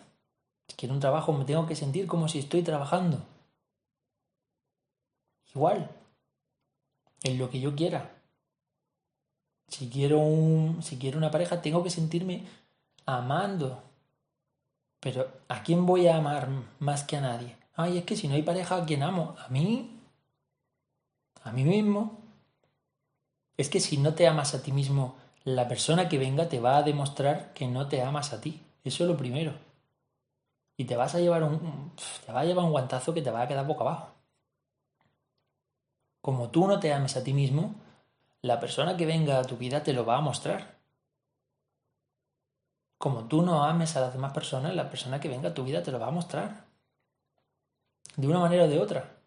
Quiero 0.75 0.93
un 0.93 0.99
trabajo, 0.99 1.33
me 1.33 1.45
tengo 1.45 1.65
que 1.65 1.75
sentir 1.75 2.07
como 2.07 2.27
si 2.27 2.39
estoy 2.39 2.63
trabajando. 2.63 3.19
Igual, 5.53 5.89
en 7.23 7.37
lo 7.37 7.49
que 7.49 7.59
yo 7.59 7.75
quiera. 7.75 8.15
Si 9.67 9.89
quiero, 9.89 10.19
un, 10.19 10.81
si 10.81 10.97
quiero 10.97 11.17
una 11.17 11.31
pareja, 11.31 11.61
tengo 11.61 11.83
que 11.83 11.89
sentirme 11.89 12.45
amando. 13.05 13.83
Pero 14.99 15.27
¿a 15.47 15.63
quién 15.63 15.85
voy 15.85 16.07
a 16.07 16.17
amar 16.17 16.49
más 16.79 17.03
que 17.03 17.17
a 17.17 17.21
nadie? 17.21 17.55
Ay, 17.75 17.97
es 17.97 18.03
que 18.03 18.15
si 18.15 18.27
no 18.27 18.35
hay 18.35 18.43
pareja, 18.43 18.75
¿a 18.75 18.85
quién 18.85 19.03
amo? 19.03 19.35
¿A 19.39 19.47
mí? 19.49 19.99
¿A 21.43 21.51
mí 21.51 21.63
mismo? 21.63 22.19
Es 23.57 23.69
que 23.69 23.79
si 23.79 23.97
no 23.97 24.13
te 24.13 24.27
amas 24.27 24.53
a 24.53 24.63
ti 24.63 24.71
mismo, 24.71 25.15
la 25.43 25.67
persona 25.67 26.09
que 26.09 26.17
venga 26.17 26.49
te 26.49 26.59
va 26.59 26.77
a 26.77 26.83
demostrar 26.83 27.53
que 27.53 27.67
no 27.67 27.87
te 27.87 28.01
amas 28.01 28.33
a 28.33 28.41
ti. 28.41 28.61
Eso 28.83 29.03
es 29.03 29.09
lo 29.09 29.17
primero. 29.17 29.53
Y 30.79 30.85
te 30.85 30.95
vas 30.95 31.13
a 31.13 31.19
llevar 31.19 31.43
un, 31.43 31.91
te 32.25 32.31
va 32.31 32.39
a 32.39 32.45
llevar 32.45 32.63
un 32.63 32.71
guantazo 32.71 33.13
que 33.13 33.21
te 33.21 33.31
va 33.31 33.41
a 33.41 33.47
quedar 33.49 33.67
boca 33.67 33.81
abajo. 33.81 34.15
Como 36.21 36.51
tú 36.51 36.67
no 36.67 36.79
te 36.79 36.93
ames 36.93 37.17
a 37.17 37.23
ti 37.25 37.33
mismo, 37.33 37.75
la 38.41 38.61
persona 38.61 38.95
que 38.95 39.05
venga 39.05 39.39
a 39.39 39.43
tu 39.43 39.57
vida 39.57 39.83
te 39.83 39.91
lo 39.91 40.05
va 40.05 40.15
a 40.15 40.21
mostrar. 40.21 40.79
Como 42.97 43.25
tú 43.27 43.41
no 43.41 43.65
ames 43.65 43.97
a 43.97 43.99
las 43.99 44.13
demás 44.13 44.31
personas, 44.31 44.73
la 44.73 44.89
persona 44.89 45.19
que 45.19 45.27
venga 45.27 45.49
a 45.49 45.53
tu 45.53 45.65
vida 45.65 45.83
te 45.83 45.91
lo 45.91 45.99
va 45.99 46.07
a 46.07 46.11
mostrar. 46.11 46.63
De 48.15 48.27
una 48.27 48.39
manera 48.39 48.63
o 48.63 48.69
de 48.69 48.79
otra. 48.79 49.17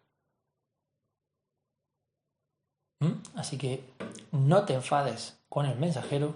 ¿Mm? 2.99 3.13
Así 3.35 3.59
que 3.59 3.93
no 4.31 4.65
te 4.65 4.73
enfades 4.73 5.39
con 5.49 5.67
el 5.67 5.77
mensajero. 5.77 6.33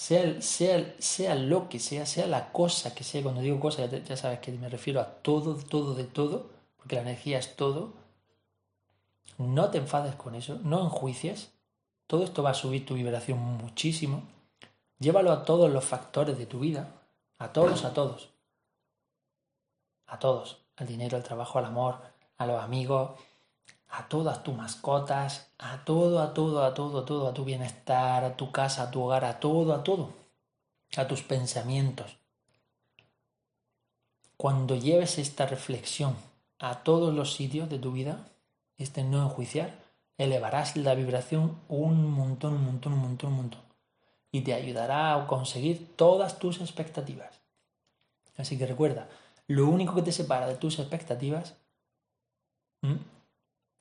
Sea, 0.00 0.40
sea, 0.40 0.94
sea, 0.98 1.34
lo 1.34 1.68
que 1.68 1.78
sea, 1.78 2.06
sea 2.06 2.26
la 2.26 2.52
cosa 2.52 2.94
que 2.94 3.04
sea, 3.04 3.22
cuando 3.22 3.42
digo 3.42 3.60
cosa 3.60 3.84
ya, 3.84 3.98
ya 3.98 4.16
sabes 4.16 4.40
que 4.40 4.50
me 4.52 4.68
refiero 4.68 5.00
a 5.00 5.04
todo, 5.04 5.54
todo, 5.56 5.94
de 5.94 6.04
todo, 6.04 6.50
porque 6.78 6.96
la 6.96 7.02
energía 7.02 7.38
es 7.38 7.54
todo 7.54 8.00
no 9.40 9.70
te 9.70 9.78
enfades 9.78 10.14
con 10.16 10.34
eso, 10.34 10.58
no 10.62 10.82
enjuicies. 10.82 11.52
Todo 12.06 12.24
esto 12.24 12.42
va 12.42 12.50
a 12.50 12.54
subir 12.54 12.84
tu 12.84 12.94
vibración 12.94 13.38
muchísimo. 13.38 14.22
Llévalo 14.98 15.32
a 15.32 15.44
todos 15.44 15.70
los 15.70 15.84
factores 15.84 16.36
de 16.36 16.44
tu 16.44 16.60
vida, 16.60 16.92
a 17.38 17.52
todos, 17.52 17.84
a 17.84 17.94
todos. 17.94 18.28
A 20.06 20.18
todos. 20.18 20.58
Al 20.76 20.86
dinero, 20.86 21.16
al 21.16 21.22
trabajo, 21.22 21.58
al 21.58 21.64
amor, 21.64 22.00
a 22.36 22.46
los 22.46 22.62
amigos, 22.62 23.12
a 23.90 24.08
todas 24.08 24.42
tus 24.42 24.54
mascotas, 24.54 25.50
a 25.58 25.84
todo, 25.84 26.20
a 26.20 26.32
todo, 26.32 26.64
a 26.64 26.74
todo, 26.74 27.00
a 27.00 27.04
todo, 27.04 27.28
a 27.28 27.34
tu 27.34 27.44
bienestar, 27.44 28.24
a 28.24 28.36
tu 28.36 28.52
casa, 28.52 28.84
a 28.84 28.90
tu 28.90 29.02
hogar, 29.02 29.24
a 29.24 29.40
todo, 29.40 29.74
a 29.74 29.82
todo. 29.82 30.12
A 30.96 31.06
tus 31.06 31.22
pensamientos. 31.22 32.16
Cuando 34.36 34.74
lleves 34.74 35.18
esta 35.18 35.46
reflexión 35.46 36.16
a 36.58 36.82
todos 36.82 37.14
los 37.14 37.34
sitios 37.34 37.68
de 37.68 37.78
tu 37.78 37.92
vida, 37.92 38.28
este 38.78 39.02
no 39.02 39.22
enjuiciar, 39.22 39.78
elevarás 40.18 40.76
la 40.76 40.94
vibración 40.94 41.58
un 41.68 42.10
montón, 42.10 42.54
un 42.54 42.64
montón, 42.64 42.92
un 42.92 43.00
montón, 43.00 43.30
un 43.32 43.36
montón. 43.36 43.60
Y 44.32 44.42
te 44.42 44.54
ayudará 44.54 45.14
a 45.14 45.26
conseguir 45.26 45.96
todas 45.96 46.38
tus 46.38 46.60
expectativas. 46.60 47.40
Así 48.36 48.56
que 48.56 48.66
recuerda, 48.66 49.08
lo 49.48 49.66
único 49.68 49.94
que 49.94 50.02
te 50.02 50.12
separa 50.12 50.46
de 50.46 50.54
tus 50.54 50.78
expectativas 50.78 51.56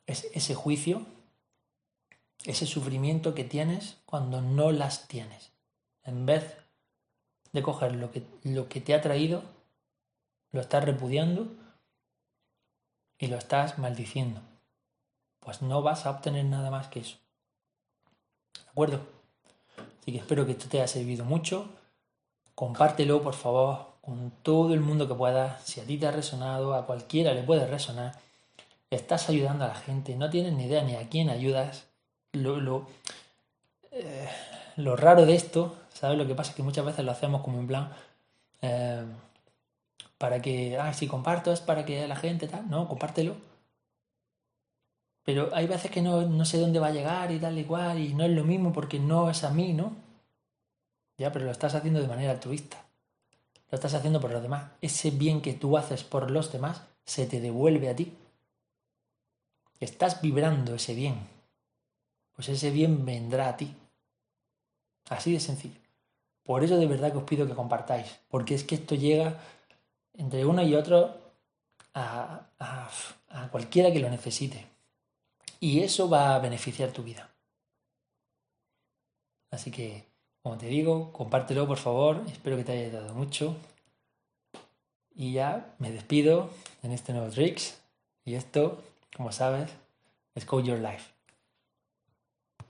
es 0.09 0.27
ese 0.33 0.55
juicio, 0.55 1.05
ese 2.45 2.65
sufrimiento 2.65 3.33
que 3.33 3.43
tienes 3.43 3.97
cuando 4.05 4.41
no 4.41 4.71
las 4.71 5.07
tienes. 5.07 5.51
En 6.03 6.25
vez 6.25 6.57
de 7.51 7.61
coger 7.61 7.95
lo 7.95 8.11
que, 8.11 8.23
lo 8.43 8.69
que 8.69 8.81
te 8.81 8.93
ha 8.93 9.01
traído, 9.01 9.43
lo 10.51 10.61
estás 10.61 10.83
repudiando 10.83 11.47
y 13.17 13.27
lo 13.27 13.37
estás 13.37 13.77
maldiciendo 13.77 14.41
pues 15.49 15.61
no 15.61 15.81
vas 15.81 16.05
a 16.05 16.11
obtener 16.11 16.45
nada 16.45 16.69
más 16.69 16.89
que 16.89 16.99
eso. 16.99 17.17
¿De 18.53 18.69
acuerdo? 18.69 18.99
Así 19.99 20.11
que 20.11 20.19
espero 20.19 20.45
que 20.45 20.51
esto 20.51 20.67
te 20.69 20.77
haya 20.77 20.87
servido 20.87 21.25
mucho. 21.25 21.69
Compártelo, 22.55 23.23
por 23.23 23.33
favor, 23.33 23.93
con 24.01 24.31
todo 24.43 24.73
el 24.73 24.81
mundo 24.81 25.07
que 25.07 25.15
puedas. 25.15 25.63
Si 25.63 25.79
a 25.79 25.85
ti 25.85 25.97
te 25.97 26.07
ha 26.07 26.11
resonado, 26.11 26.75
a 26.75 26.85
cualquiera 26.85 27.33
le 27.33 27.43
puede 27.43 27.65
resonar. 27.65 28.15
Estás 28.89 29.29
ayudando 29.29 29.65
a 29.65 29.69
la 29.69 29.75
gente, 29.75 30.15
no 30.15 30.29
tienes 30.29 30.53
ni 30.53 30.65
idea 30.65 30.83
ni 30.83 30.95
a 30.95 31.09
quién 31.09 31.29
ayudas. 31.29 31.87
Lo, 32.33 32.59
lo, 32.59 32.87
eh, 33.91 34.29
lo 34.77 34.95
raro 34.95 35.25
de 35.25 35.35
esto, 35.35 35.75
¿sabes? 35.93 36.17
Lo 36.17 36.27
que 36.27 36.35
pasa 36.35 36.51
es 36.51 36.55
que 36.55 36.63
muchas 36.63 36.85
veces 36.85 37.05
lo 37.05 37.11
hacemos 37.11 37.41
como 37.41 37.59
en 37.59 37.67
plan, 37.67 37.91
eh, 38.61 39.03
para 40.17 40.41
que, 40.41 40.77
ah, 40.77 40.93
si 40.93 41.07
comparto 41.07 41.51
es 41.51 41.61
para 41.61 41.85
que 41.85 42.07
la 42.07 42.15
gente 42.15 42.47
tal. 42.47 42.69
No, 42.69 42.87
compártelo 42.87 43.35
pero 45.29 45.49
hay 45.53 45.67
veces 45.67 45.91
que 45.91 46.01
no, 46.01 46.43
sé 46.43 46.57
dónde 46.57 46.79
va 46.79 46.87
a 46.87 46.91
llegar 46.91 47.31
y 47.31 47.37
tal 47.37 47.55
y 47.55 47.63
cual, 47.63 47.99
y 47.99 48.15
no 48.15 48.23
es 48.23 48.31
lo 48.31 48.43
mismo 48.43 48.73
porque 48.73 48.97
no 48.97 49.29
es 49.29 49.43
a 49.43 49.51
mí, 49.51 49.73
¿no? 49.73 49.93
Ya, 51.19 51.31
pero 51.31 51.45
lo 51.45 51.51
estás 51.51 51.75
haciendo 51.75 52.01
de 52.01 52.07
manera 52.07 52.31
altruista. 52.31 52.83
Lo 53.69 53.75
estás 53.75 53.93
haciendo 53.93 54.19
por 54.19 54.31
los 54.31 54.41
demás. 54.41 54.71
Ese 54.81 55.11
bien 55.11 55.41
que 55.41 55.53
tú 55.53 55.77
haces 55.77 56.03
por 56.03 56.31
los 56.31 56.51
demás 56.51 56.81
se 57.05 57.27
te 57.27 57.39
devuelve 57.41 57.89
a 57.89 57.95
ti. 57.95 58.17
Estás 59.79 60.21
vibrando 60.21 60.75
ese 60.75 60.93
bien. 60.93 61.15
Pues 62.35 62.49
ese 62.49 62.71
bien 62.71 63.05
vendrá 63.05 63.49
a 63.49 63.57
ti. 63.57 63.73
Así 65.09 65.33
de 65.33 65.39
sencillo. 65.39 65.79
Por 66.43 66.63
eso 66.63 66.77
de 66.77 66.87
verdad 66.87 67.11
que 67.11 67.17
os 67.17 67.23
pido 67.23 67.47
que 67.47 67.53
compartáis. 67.53 68.19
Porque 68.29 68.55
es 68.55 68.63
que 68.63 68.75
esto 68.75 68.95
llega 68.95 69.39
entre 70.13 70.45
uno 70.45 70.63
y 70.63 70.75
otro 70.75 71.17
a, 71.93 72.47
a 72.59 73.49
cualquiera 73.51 73.91
que 73.91 73.99
lo 73.99 74.09
necesite. 74.09 74.65
Y 75.59 75.81
eso 75.81 76.09
va 76.09 76.35
a 76.35 76.39
beneficiar 76.39 76.91
tu 76.91 77.03
vida. 77.03 77.29
Así 79.51 79.71
que, 79.71 80.05
como 80.41 80.57
te 80.57 80.67
digo, 80.67 81.11
compártelo 81.11 81.67
por 81.67 81.77
favor. 81.77 82.23
Espero 82.27 82.55
que 82.55 82.63
te 82.63 82.71
haya 82.73 82.87
ayudado 82.87 83.13
mucho. 83.13 83.55
Y 85.13 85.33
ya 85.33 85.75
me 85.79 85.91
despido 85.91 86.49
en 86.83 86.91
este 86.91 87.13
nuevo 87.13 87.29
Tricks. 87.29 87.79
Y 88.23 88.35
esto, 88.35 88.81
como 89.15 89.31
sabes, 89.31 89.75
es 90.35 90.45
Code 90.45 90.67
Your 90.67 90.79
Life. 90.79 91.18